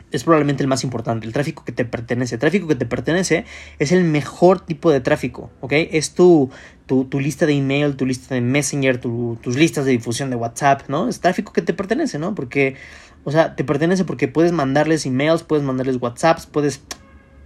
es 0.09 0.23
probablemente 0.23 0.63
el 0.63 0.67
más 0.67 0.83
importante, 0.83 1.27
el 1.27 1.33
tráfico 1.33 1.63
que 1.63 1.71
te 1.71 1.85
pertenece. 1.85 2.33
El 2.33 2.41
tráfico 2.41 2.67
que 2.67 2.73
te 2.73 2.87
pertenece 2.87 3.45
es 3.77 3.91
el 3.91 4.03
mejor 4.03 4.59
tipo 4.59 4.89
de 4.89 5.01
tráfico, 5.01 5.51
¿ok? 5.61 5.73
Es 5.91 6.15
tu, 6.15 6.49
tu, 6.87 7.19
lista 7.19 7.45
de 7.45 7.53
email, 7.53 7.95
tu 7.95 8.07
lista 8.07 8.33
de 8.33 8.41
Messenger, 8.41 8.97
tus 8.99 9.55
listas 9.55 9.85
de 9.85 9.91
difusión 9.91 10.31
de 10.31 10.35
WhatsApp, 10.35 10.81
¿no? 10.87 11.07
Es 11.07 11.19
tráfico 11.19 11.53
que 11.53 11.61
te 11.61 11.75
pertenece, 11.75 12.17
¿no? 12.17 12.33
Porque, 12.33 12.75
o 13.25 13.31
sea, 13.31 13.55
te 13.55 13.63
pertenece 13.63 14.03
porque 14.03 14.27
puedes 14.27 14.51
mandarles 14.51 15.05
emails, 15.05 15.43
puedes 15.43 15.63
mandarles 15.63 15.97
WhatsApps, 16.01 16.47
puedes 16.47 16.81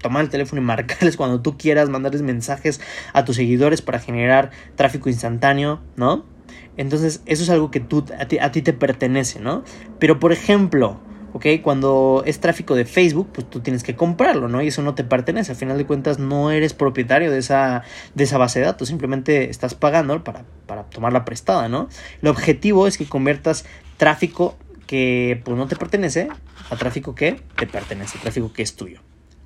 tomar 0.02 0.24
el 0.24 0.30
teléfono 0.30 0.62
y 0.62 0.64
marcarles 0.64 1.18
cuando 1.18 1.42
tú 1.42 1.58
quieras, 1.58 1.90
mandarles 1.90 2.22
mensajes 2.22 2.80
a 3.12 3.26
tus 3.26 3.36
seguidores 3.36 3.82
para 3.82 4.00
generar 4.00 4.52
tráfico 4.78 5.10
instantáneo, 5.10 5.82
¿no? 5.98 6.32
Entonces, 6.78 7.22
eso 7.26 7.44
es 7.44 7.50
algo 7.50 7.72
que 7.72 7.80
tú, 7.80 8.06
a 8.20 8.26
ti, 8.26 8.40
a 8.40 8.52
ti 8.52 8.62
te 8.62 8.74
pertenece, 8.74 9.40
¿no? 9.40 9.64
Pero, 10.00 10.20
por 10.20 10.32
ejemplo, 10.32 11.00
¿ok? 11.34 11.46
Cuando 11.62 12.24
es 12.26 12.40
tráfico 12.40 12.76
de 12.76 12.86
Facebook, 12.86 13.30
pues 13.34 13.50
tú 13.50 13.60
tienes 13.60 13.84
que 13.84 13.96
comprarlo, 13.96 14.48
¿no? 14.48 14.62
Y 14.62 14.68
eso 14.68 14.82
no 14.82 14.96
te 14.96 15.04
pertenece. 15.04 15.52
A 15.52 15.56
final 15.56 15.78
de 15.78 15.86
cuentas, 15.86 16.20
no 16.20 16.52
eres 16.52 16.74
propietario 16.74 17.32
de 17.32 17.40
esa, 17.40 17.84
de 18.16 18.24
esa 18.24 18.38
base 18.38 18.60
de 18.60 18.66
datos. 18.66 18.88
Simplemente 18.88 19.50
estás 19.50 19.76
pagando 19.76 20.24
para, 20.24 20.46
para 20.66 20.84
tomarla 20.84 21.26
prestada, 21.26 21.68
¿no? 21.70 21.90
El 22.22 22.30
objetivo 22.30 22.88
es 22.88 22.98
que 22.98 23.06
conviertas 23.06 23.66
tráfico 23.98 24.56
que 24.88 25.42
pues, 25.44 25.58
no 25.58 25.68
te 25.68 25.76
pertenece 25.76 26.30
a 26.70 26.76
tráfico 26.76 27.16
que 27.16 27.42
te 27.58 27.68
pertenece, 27.68 28.18
tráfico 28.20 28.54
que 28.54 28.62
es 28.62 28.76
tuyo. 28.76 29.02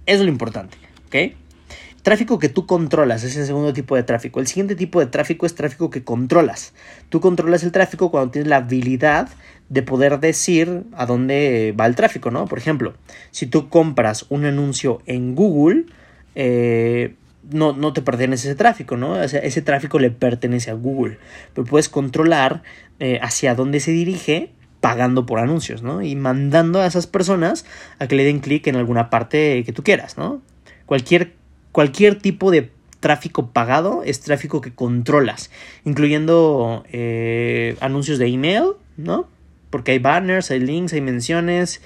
Eso 0.06 0.20
es 0.20 0.26
lo 0.26 0.30
importante, 0.30 0.78
¿ok? 1.08 1.36
Tráfico 2.08 2.40
que 2.40 2.48
tú 2.48 2.66
controlas 2.66 3.26
es 3.26 3.36
el 3.36 3.46
segundo 3.46 3.74
tipo 3.74 3.94
de 3.98 4.04
tráfico. 4.04 4.40
El 4.40 4.48
siguiente 4.48 4.78
tipo 4.78 5.02
de 5.02 5.08
tráfico 5.08 5.46
es 5.46 5.56
tráfico 5.56 5.90
que 5.90 6.06
controlas. 6.06 6.74
Tú 7.10 7.20
controlas 7.20 7.64
el 7.64 7.74
tráfico 7.74 8.12
cuando 8.12 8.32
tienes 8.32 8.48
la 8.48 8.56
habilidad 8.56 9.28
de 9.68 9.82
poder 9.84 10.22
decir 10.22 10.84
a 10.94 11.06
dónde 11.06 11.76
va 11.78 11.86
el 11.86 11.96
tráfico, 11.96 12.32
¿no? 12.32 12.46
Por 12.46 12.60
ejemplo, 12.60 12.94
si 13.32 13.46
tú 13.46 13.68
compras 13.68 14.26
un 14.30 14.46
anuncio 14.46 15.02
en 15.06 15.36
Google, 15.36 15.88
eh, 16.36 17.16
no, 17.52 17.74
no, 17.74 17.92
te 17.92 18.02
pertenece 18.02 18.48
ese 18.48 18.56
tráfico, 18.56 18.96
¿no? 18.96 19.22
ese 19.22 19.62
tráfico 19.62 20.00
le 20.00 20.10
pertenece 20.10 20.72
a 20.72 20.76
Google, 20.76 21.18
pero 21.54 21.68
puedes 21.68 21.90
controlar 21.90 22.64
eh, 23.02 23.20
hacia 23.22 23.54
dónde 23.54 23.82
se 23.82 23.92
dirige 23.92 24.54
pagando 24.80 25.26
por 25.26 25.40
anuncios, 25.40 25.84
¿no? 25.84 26.02
Y 26.02 26.16
mandando 26.16 26.80
a 26.80 26.86
esas 26.86 27.06
personas 27.06 27.66
a 28.00 28.08
que 28.08 28.16
le 28.16 28.24
den 28.24 28.40
clic 28.40 28.66
en 28.68 28.78
alguna 28.78 29.10
parte 29.10 29.62
que 29.66 29.74
tú 29.74 29.84
quieras, 29.84 30.18
¿no? 30.18 30.42
Cualquier, 30.86 31.34
cualquier 31.78 32.18
tipo 32.18 32.50
de 32.50 32.72
tráfico 33.00 33.52
pagado 33.52 34.02
es 34.04 34.22
tráfico 34.22 34.62
que 34.62 34.74
controlas, 34.74 35.52
incluyendo 35.86 36.84
eh, 36.92 37.78
anuncios 37.82 38.18
de 38.18 38.26
email, 38.26 38.72
¿no? 38.98 39.28
porque 39.70 39.92
hay 39.92 40.00
banners, 40.00 40.50
hay 40.50 40.60
links, 40.60 40.94
hay 40.94 41.02
menciones, 41.02 41.84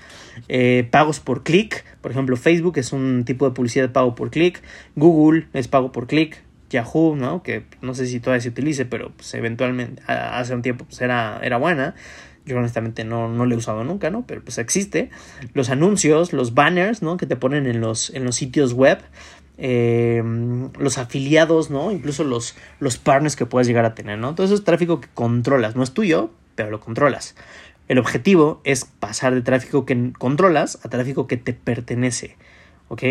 eh, 0.48 0.88
pagos 0.89 1.19
por 1.19 1.43
clic. 1.43 1.83
Por 2.00 2.12
ejemplo, 2.12 2.38
Facebook 2.38 2.77
es 2.77 2.93
un 2.93 3.25
tipo 3.25 3.43
de 3.43 3.51
publicidad 3.53 3.83
de 3.83 3.89
pago 3.89 4.15
por 4.15 4.31
clic. 4.31 4.62
Google 4.95 5.48
es 5.51 5.67
pago 5.67 5.91
por 5.91 6.07
clic. 6.07 6.41
Yahoo, 6.69 7.17
¿no? 7.17 7.43
Que 7.43 7.65
no 7.81 7.93
sé 7.93 8.05
si 8.05 8.21
todavía 8.21 8.39
se 8.39 8.48
utilice, 8.48 8.86
pero 8.86 9.12
pues, 9.12 9.33
eventualmente 9.33 10.01
hace 10.07 10.55
un 10.55 10.62
tiempo 10.62 10.86
pues, 10.86 11.01
era, 11.01 11.41
era 11.43 11.57
buena. 11.57 11.95
Yo 12.45 12.57
honestamente 12.57 13.03
no, 13.03 13.27
no 13.27 13.45
lo 13.45 13.55
he 13.55 13.57
usado 13.57 13.83
nunca, 13.83 14.10
¿no? 14.10 14.25
Pero 14.25 14.41
pues 14.41 14.57
existe. 14.57 15.10
Los 15.53 15.69
anuncios, 15.69 16.31
los 16.31 16.53
banners, 16.53 17.01
¿no? 17.01 17.17
Que 17.17 17.25
te 17.25 17.36
ponen 17.36 17.67
en 17.67 17.81
los, 17.81 18.10
en 18.12 18.24
los 18.24 18.36
sitios 18.36 18.71
web. 18.74 19.00
Eh, 19.58 20.24
los 20.79 20.98
afiliados, 20.98 21.70
¿no? 21.70 21.91
Incluso 21.91 22.24
los, 22.24 22.55
los 22.79 22.98
partners 22.98 23.36
que 23.36 23.46
puedes 23.46 23.67
llegar 23.67 23.86
a 23.86 23.93
tener, 23.93 24.17
¿no? 24.17 24.34
Todo 24.34 24.46
eso 24.46 24.55
es 24.55 24.63
tráfico 24.63 25.01
que 25.01 25.08
controlas. 25.13 25.75
No 25.75 25.84
es 25.84 25.93
tuyo, 25.93 26.31
pero 26.55 26.72
lo 26.72 26.79
controlas. 26.79 27.36
El 27.88 28.00
objetivo 28.00 28.62
es 28.63 28.86
pasar 28.86 29.34
de 29.36 29.41
tráfico 29.41 29.86
que 29.86 30.13
controlas 30.17 30.79
a 30.84 30.89
tráfico 30.89 31.27
que 31.27 31.38
te 31.38 31.53
pertenece. 31.53 32.38
¿Ok? 32.88 33.03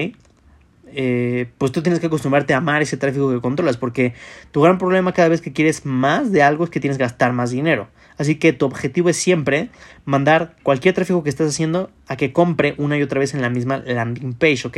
Eh, 0.92 1.50
pues 1.59 1.70
tú 1.70 1.82
tienes 1.82 2.00
que 2.00 2.06
acostumbrarte 2.06 2.54
a 2.54 2.56
amar 2.56 2.82
ese 2.82 2.97
tráfico 2.97 3.30
que 3.30 3.40
controlas, 3.40 3.76
porque 3.76 4.14
tu 4.50 4.61
gran 4.62 4.78
problema 4.78 5.12
cada 5.12 5.28
vez 5.28 5.40
que 5.40 5.52
quieres 5.52 5.87
más 5.87 6.32
de 6.32 6.42
algo 6.42 6.64
es 6.64 6.70
que 6.70 6.80
tienes 6.80 6.99
que 6.99 7.04
gastar 7.04 7.32
más 7.32 7.50
dinero. 7.50 7.88
Así 8.20 8.34
que 8.34 8.52
tu 8.52 8.66
objetivo 8.66 9.08
es 9.08 9.16
siempre 9.16 9.70
mandar 10.04 10.54
cualquier 10.62 10.94
tráfico 10.94 11.22
que 11.22 11.30
estés 11.30 11.48
haciendo 11.48 11.90
a 12.06 12.16
que 12.16 12.34
compre 12.34 12.74
una 12.76 12.98
y 12.98 13.02
otra 13.02 13.18
vez 13.18 13.32
en 13.32 13.40
la 13.40 13.48
misma 13.48 13.78
landing 13.78 14.34
page, 14.34 14.68
¿ok? 14.68 14.76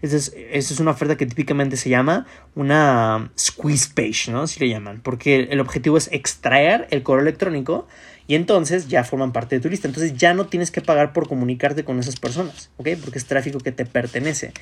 Esa 0.00 0.16
es, 0.16 0.80
una 0.80 0.92
oferta 0.92 1.18
que 1.18 1.26
típicamente 1.26 1.76
se 1.76 1.90
llama 1.90 2.26
una 2.54 3.30
squeeze 3.38 3.90
page, 3.94 4.32
¿no? 4.32 4.40
Así 4.40 4.58
le 4.58 4.70
llaman, 4.70 5.02
porque 5.02 5.48
el 5.50 5.60
objetivo 5.60 5.98
es 5.98 6.08
extraer 6.12 6.88
el 6.90 7.02
correo 7.02 7.20
electrónico 7.20 7.86
y 8.26 8.36
entonces 8.36 8.88
ya 8.88 9.04
forman 9.04 9.32
parte 9.34 9.56
de 9.56 9.60
tu 9.60 9.68
lista. 9.68 9.86
Entonces 9.86 10.14
ya 10.16 10.32
no 10.32 10.46
tienes 10.46 10.70
que 10.70 10.80
pagar 10.80 11.12
por 11.12 11.28
comunicarte 11.28 11.84
con 11.84 11.98
esas 11.98 12.16
personas, 12.16 12.70
¿ok? 12.78 12.88
Porque 13.02 13.18
es 13.18 13.26
tráfico 13.26 13.58
que 13.58 13.70
te 13.70 13.84
pertenece. 13.84 14.54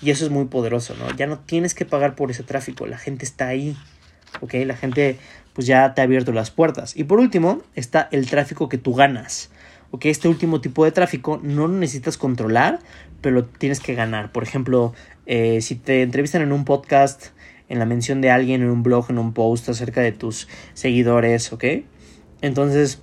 Y 0.00 0.12
eso 0.12 0.24
es 0.24 0.30
muy 0.30 0.44
poderoso, 0.44 0.94
¿no? 0.94 1.10
Ya 1.16 1.26
no 1.26 1.40
tienes 1.40 1.74
que 1.74 1.84
pagar 1.84 2.14
por 2.14 2.30
ese 2.30 2.44
tráfico. 2.44 2.86
La 2.86 2.98
gente 2.98 3.24
está 3.24 3.48
ahí, 3.48 3.76
¿ok? 4.40 4.54
La 4.66 4.76
gente 4.76 5.18
pues 5.52 5.66
ya 5.66 5.94
te 5.94 6.00
ha 6.00 6.04
abierto 6.04 6.32
las 6.32 6.50
puertas. 6.50 6.96
Y 6.96 7.04
por 7.04 7.20
último 7.20 7.62
está 7.74 8.08
el 8.12 8.28
tráfico 8.28 8.68
que 8.68 8.78
tú 8.78 8.94
ganas. 8.94 9.50
¿ok? 9.90 10.06
Este 10.06 10.28
último 10.28 10.60
tipo 10.60 10.84
de 10.84 10.92
tráfico 10.92 11.40
no 11.42 11.68
lo 11.68 11.74
necesitas 11.74 12.16
controlar, 12.16 12.80
pero 13.20 13.36
lo 13.36 13.44
tienes 13.44 13.80
que 13.80 13.94
ganar. 13.94 14.32
Por 14.32 14.42
ejemplo, 14.42 14.94
eh, 15.26 15.60
si 15.60 15.76
te 15.76 16.02
entrevistan 16.02 16.42
en 16.42 16.52
un 16.52 16.64
podcast, 16.64 17.26
en 17.68 17.78
la 17.78 17.86
mención 17.86 18.20
de 18.20 18.30
alguien, 18.30 18.62
en 18.62 18.70
un 18.70 18.82
blog, 18.82 19.06
en 19.10 19.18
un 19.18 19.32
post 19.32 19.68
acerca 19.68 20.00
de 20.00 20.12
tus 20.12 20.48
seguidores, 20.74 21.52
¿ok? 21.52 21.64
Entonces, 22.42 23.00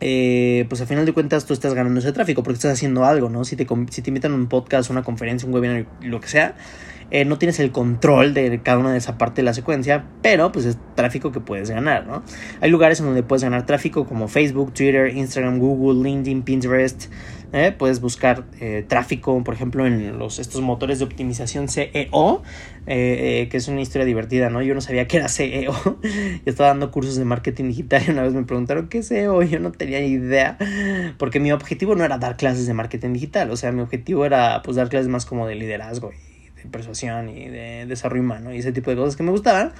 eh, 0.00 0.66
pues 0.68 0.80
al 0.80 0.86
final 0.86 1.06
de 1.06 1.12
cuentas 1.12 1.46
tú 1.46 1.54
estás 1.54 1.74
ganando 1.74 1.98
ese 2.00 2.12
tráfico 2.12 2.42
porque 2.42 2.56
estás 2.56 2.72
haciendo 2.72 3.04
algo, 3.04 3.28
¿no? 3.30 3.44
Si 3.44 3.56
te, 3.56 3.66
si 3.90 4.02
te 4.02 4.10
invitan 4.10 4.32
a 4.32 4.34
un 4.34 4.48
podcast, 4.48 4.90
una 4.90 5.02
conferencia, 5.02 5.46
un 5.48 5.54
webinar, 5.54 5.86
lo 6.02 6.20
que 6.20 6.28
sea, 6.28 6.56
eh, 7.10 7.24
no 7.24 7.38
tienes 7.38 7.58
el 7.58 7.72
control 7.72 8.34
de 8.34 8.60
cada 8.62 8.78
una 8.78 8.92
de 8.92 8.98
esa 8.98 9.16
parte 9.16 9.36
de 9.36 9.44
la 9.44 9.54
secuencia, 9.54 10.04
pero 10.20 10.52
pues 10.52 10.66
es 10.66 10.76
tráfico 10.94 11.32
que 11.32 11.40
puedes 11.40 11.70
ganar, 11.70 12.06
¿no? 12.06 12.22
Hay 12.60 12.70
lugares 12.70 13.00
en 13.00 13.06
donde 13.06 13.22
puedes 13.22 13.42
ganar 13.42 13.64
tráfico 13.64 14.06
como 14.06 14.28
Facebook, 14.28 14.74
Twitter, 14.74 15.16
Instagram, 15.16 15.58
Google, 15.58 16.02
LinkedIn, 16.02 16.42
Pinterest. 16.42 17.06
¿eh? 17.54 17.72
Puedes 17.72 18.02
buscar 18.02 18.44
eh, 18.60 18.84
tráfico, 18.86 19.42
por 19.42 19.54
ejemplo, 19.54 19.86
en 19.86 20.18
los, 20.18 20.38
estos 20.38 20.60
motores 20.60 20.98
de 20.98 21.06
optimización 21.06 21.68
CEO, 21.68 22.42
que 22.84 23.48
es 23.50 23.68
una 23.68 23.80
historia 23.80 24.04
divertida, 24.04 24.50
¿no? 24.50 24.60
Yo 24.60 24.74
no 24.74 24.82
sabía 24.82 25.08
que 25.08 25.16
era 25.16 25.28
CEO. 25.28 25.72
Yo 26.02 26.40
estaba 26.44 26.68
dando 26.68 26.90
cursos 26.90 27.16
de 27.16 27.24
marketing 27.24 27.68
digital 27.68 28.02
y 28.06 28.10
una 28.10 28.22
vez 28.22 28.34
me 28.34 28.44
preguntaron 28.44 28.88
qué 28.88 28.98
es 28.98 29.08
CEO. 29.08 29.42
Yo 29.44 29.60
no 29.60 29.72
tenía 29.72 30.00
idea, 30.00 30.58
porque 31.16 31.40
mi 31.40 31.52
objetivo 31.52 31.94
no 31.94 32.04
era 32.04 32.18
dar 32.18 32.36
clases 32.36 32.66
de 32.66 32.74
marketing 32.74 33.14
digital, 33.14 33.50
o 33.50 33.56
sea, 33.56 33.72
mi 33.72 33.80
objetivo 33.80 34.26
era 34.26 34.60
pues 34.62 34.76
dar 34.76 34.90
clases 34.90 35.08
más 35.08 35.24
como 35.24 35.46
de 35.46 35.54
liderazgo 35.54 36.12
de 36.62 36.68
persuasión 36.68 37.28
y 37.28 37.48
de 37.48 37.86
desarrollo 37.86 38.22
humano 38.22 38.52
y 38.52 38.58
ese 38.58 38.72
tipo 38.72 38.90
de 38.90 38.96
cosas 38.96 39.16
que 39.16 39.22
me 39.22 39.30
gustaban. 39.30 39.72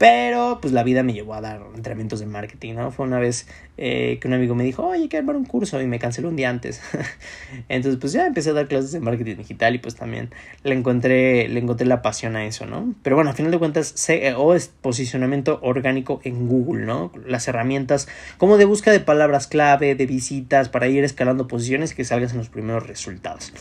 Pero 0.00 0.60
pues 0.62 0.72
la 0.72 0.82
vida 0.82 1.02
me 1.02 1.12
llevó 1.12 1.34
a 1.34 1.42
dar 1.42 1.60
entrenamientos 1.74 2.20
de 2.20 2.26
marketing, 2.26 2.72
¿no? 2.72 2.90
Fue 2.90 3.04
una 3.04 3.18
vez 3.18 3.46
eh, 3.76 4.16
que 4.18 4.28
un 4.28 4.32
amigo 4.32 4.54
me 4.54 4.64
dijo, 4.64 4.86
oye, 4.86 5.02
hay 5.02 5.08
que 5.08 5.18
armar 5.18 5.36
un 5.36 5.44
curso 5.44 5.78
y 5.78 5.86
me 5.86 5.98
canceló 5.98 6.30
un 6.30 6.36
día 6.36 6.48
antes. 6.48 6.80
Entonces 7.68 8.00
pues 8.00 8.14
ya 8.14 8.26
empecé 8.26 8.48
a 8.48 8.52
dar 8.54 8.66
clases 8.66 8.92
de 8.92 9.00
marketing 9.00 9.36
digital 9.36 9.74
y 9.74 9.78
pues 9.78 9.96
también 9.96 10.30
le 10.64 10.74
encontré, 10.74 11.48
le 11.48 11.60
encontré 11.60 11.86
la 11.86 12.00
pasión 12.00 12.34
a 12.34 12.46
eso, 12.46 12.64
¿no? 12.64 12.94
Pero 13.02 13.14
bueno, 13.14 13.30
a 13.30 13.34
final 13.34 13.52
de 13.52 13.58
cuentas 13.58 13.92
CEO 13.94 14.54
es 14.54 14.68
posicionamiento 14.68 15.60
orgánico 15.62 16.22
en 16.24 16.48
Google, 16.48 16.86
¿no? 16.86 17.12
Las 17.26 17.46
herramientas 17.46 18.08
como 18.38 18.56
de 18.56 18.64
búsqueda 18.64 18.94
de 18.94 19.00
palabras 19.00 19.48
clave, 19.48 19.94
de 19.96 20.06
visitas 20.06 20.70
para 20.70 20.88
ir 20.88 21.04
escalando 21.04 21.46
posiciones 21.46 21.92
que 21.92 22.04
salgas 22.06 22.32
en 22.32 22.38
los 22.38 22.48
primeros 22.48 22.86
resultados. 22.86 23.52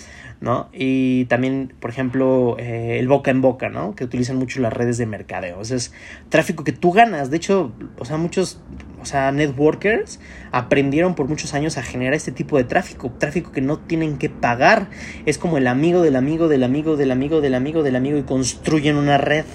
¿no? 0.41 0.69
Y 0.71 1.25
también, 1.25 1.73
por 1.79 1.89
ejemplo, 1.89 2.55
eh, 2.59 2.97
el 2.99 3.07
boca 3.07 3.31
en 3.31 3.41
boca, 3.41 3.69
¿no? 3.69 3.95
Que 3.95 4.05
utilizan 4.05 4.37
mucho 4.37 4.61
las 4.61 4.71
redes 4.71 4.97
de 4.97 5.05
mercadeo. 5.05 5.59
O 5.59 5.65
sea, 5.65 5.77
es 5.77 5.91
tráfico 6.29 6.63
que 6.63 6.71
tú 6.71 6.91
ganas. 6.91 7.29
De 7.29 7.37
hecho, 7.37 7.73
o 7.97 8.05
sea, 8.05 8.17
muchos, 8.17 8.59
o 9.01 9.05
sea, 9.05 9.31
networkers 9.31 10.19
aprendieron 10.51 11.15
por 11.15 11.27
muchos 11.27 11.53
años 11.53 11.77
a 11.77 11.83
generar 11.83 12.13
este 12.13 12.31
tipo 12.31 12.57
de 12.57 12.63
tráfico. 12.63 13.11
Tráfico 13.17 13.51
que 13.51 13.61
no 13.61 13.77
tienen 13.79 14.17
que 14.17 14.29
pagar. 14.29 14.87
Es 15.25 15.37
como 15.37 15.57
el 15.57 15.67
amigo 15.67 16.01
del 16.01 16.15
amigo 16.15 16.47
del 16.47 16.63
amigo 16.63 16.95
del 16.95 17.11
amigo 17.11 17.41
del 17.41 17.55
amigo 17.55 17.83
del 17.83 17.95
amigo 17.95 18.17
y 18.17 18.23
construyen 18.23 18.95
una 18.95 19.17
red. 19.17 19.45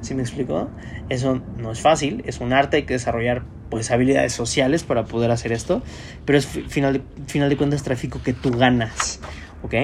¿Sí 0.00 0.14
me 0.14 0.22
explico? 0.22 0.70
Eso 1.08 1.42
no 1.58 1.72
es 1.72 1.80
fácil, 1.80 2.22
es 2.26 2.40
un 2.40 2.52
arte, 2.52 2.78
hay 2.78 2.82
que 2.84 2.94
desarrollar 2.94 3.42
pues 3.70 3.90
habilidades 3.90 4.32
sociales 4.32 4.84
para 4.84 5.04
poder 5.04 5.30
hacer 5.30 5.52
esto, 5.52 5.82
pero 6.24 6.38
es 6.38 6.46
final 6.46 6.92
de, 6.94 7.02
final 7.26 7.48
de 7.48 7.56
cuentas 7.56 7.82
tráfico 7.82 8.22
que 8.22 8.32
tú 8.32 8.50
ganas, 8.50 9.20
¿ok? 9.62 9.74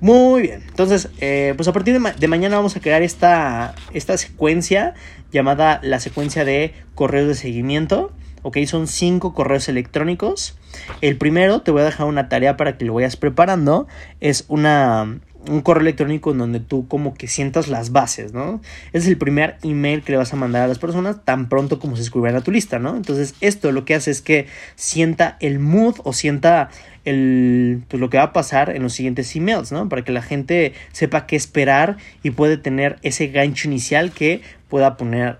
Muy 0.00 0.42
bien, 0.42 0.62
entonces, 0.68 1.08
eh, 1.20 1.54
pues 1.56 1.68
a 1.68 1.72
partir 1.72 1.98
de, 1.98 2.28
mañana 2.28 2.56
vamos 2.56 2.76
a 2.76 2.80
crear 2.80 3.02
esta, 3.02 3.74
esta 3.92 4.18
secuencia 4.18 4.94
llamada 5.32 5.80
la 5.82 5.98
secuencia 6.00 6.44
de 6.44 6.74
correos 6.94 7.28
de 7.28 7.34
seguimiento. 7.34 8.12
Ok, 8.42 8.58
son 8.66 8.86
cinco 8.86 9.32
correos 9.32 9.70
electrónicos. 9.70 10.58
El 11.00 11.16
primero, 11.16 11.62
te 11.62 11.70
voy 11.70 11.80
a 11.80 11.84
dejar 11.84 12.06
una 12.06 12.28
tarea 12.28 12.58
para 12.58 12.76
que 12.76 12.84
lo 12.84 12.92
vayas 12.92 13.16
preparando. 13.16 13.86
Es 14.20 14.44
una, 14.48 15.20
un 15.48 15.60
correo 15.62 15.82
electrónico 15.82 16.32
en 16.32 16.38
donde 16.38 16.60
tú 16.60 16.88
como 16.88 17.14
que 17.14 17.28
sientas 17.28 17.68
las 17.68 17.92
bases, 17.92 18.32
¿no? 18.32 18.60
Es 18.92 19.06
el 19.06 19.16
primer 19.16 19.56
email 19.62 20.02
que 20.02 20.12
le 20.12 20.18
vas 20.18 20.32
a 20.32 20.36
mandar 20.36 20.62
a 20.62 20.68
las 20.68 20.78
personas 20.78 21.24
tan 21.24 21.48
pronto 21.48 21.78
como 21.78 21.96
se 21.96 22.02
escriban 22.02 22.36
a 22.36 22.40
tu 22.40 22.50
lista, 22.50 22.78
¿no? 22.78 22.96
Entonces 22.96 23.34
esto 23.40 23.72
lo 23.72 23.84
que 23.84 23.94
hace 23.94 24.10
es 24.10 24.22
que 24.22 24.46
sienta 24.76 25.36
el 25.40 25.58
mood 25.58 25.96
o 26.04 26.12
sienta 26.12 26.70
el, 27.04 27.82
pues 27.88 28.00
lo 28.00 28.10
que 28.10 28.16
va 28.16 28.24
a 28.24 28.32
pasar 28.32 28.74
en 28.74 28.82
los 28.82 28.94
siguientes 28.94 29.34
emails, 29.36 29.72
¿no? 29.72 29.88
Para 29.88 30.02
que 30.02 30.12
la 30.12 30.22
gente 30.22 30.72
sepa 30.92 31.26
qué 31.26 31.36
esperar 31.36 31.96
y 32.22 32.30
puede 32.30 32.56
tener 32.56 32.98
ese 33.02 33.28
gancho 33.28 33.68
inicial 33.68 34.12
que 34.12 34.40
pueda 34.68 34.96
poner, 34.96 35.38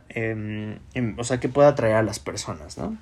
o 1.19 1.25
sea, 1.25 1.41
que 1.41 1.49
pueda 1.49 1.69
atraer 1.69 1.97
a 1.97 2.03
las 2.03 2.19
personas, 2.19 2.79
¿no? 2.79 2.97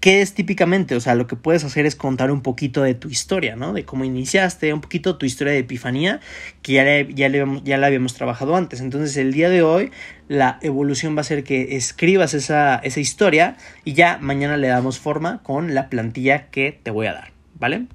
¿Qué 0.00 0.20
es 0.22 0.34
típicamente? 0.34 0.94
O 0.94 1.00
sea, 1.00 1.14
lo 1.14 1.26
que 1.26 1.36
puedes 1.36 1.64
hacer 1.64 1.86
es 1.86 1.96
contar 1.96 2.30
un 2.30 2.42
poquito 2.42 2.82
de 2.82 2.94
tu 2.94 3.08
historia, 3.08 3.56
¿no? 3.56 3.72
De 3.72 3.84
cómo 3.84 4.04
iniciaste, 4.04 4.72
un 4.72 4.80
poquito 4.80 5.16
tu 5.16 5.26
historia 5.26 5.52
de 5.52 5.60
epifanía, 5.60 6.20
que 6.62 6.74
ya, 6.74 7.28
ya, 7.28 7.44
ya 7.64 7.78
la 7.78 7.86
habíamos 7.86 8.14
trabajado 8.14 8.56
antes. 8.56 8.80
Entonces, 8.80 9.16
el 9.16 9.32
día 9.32 9.48
de 9.48 9.62
hoy, 9.62 9.90
la 10.28 10.58
evolución 10.62 11.16
va 11.16 11.22
a 11.22 11.24
ser 11.24 11.44
que 11.44 11.76
escribas 11.76 12.34
esa, 12.34 12.76
esa 12.76 13.00
historia 13.00 13.56
y 13.84 13.94
ya 13.94 14.18
mañana 14.20 14.56
le 14.56 14.68
damos 14.68 14.98
forma 14.98 15.42
con 15.42 15.74
la 15.74 15.88
plantilla 15.88 16.50
que 16.50 16.78
te 16.82 16.90
voy 16.90 17.06
a 17.06 17.14
dar, 17.14 17.32
¿vale? 17.58 17.84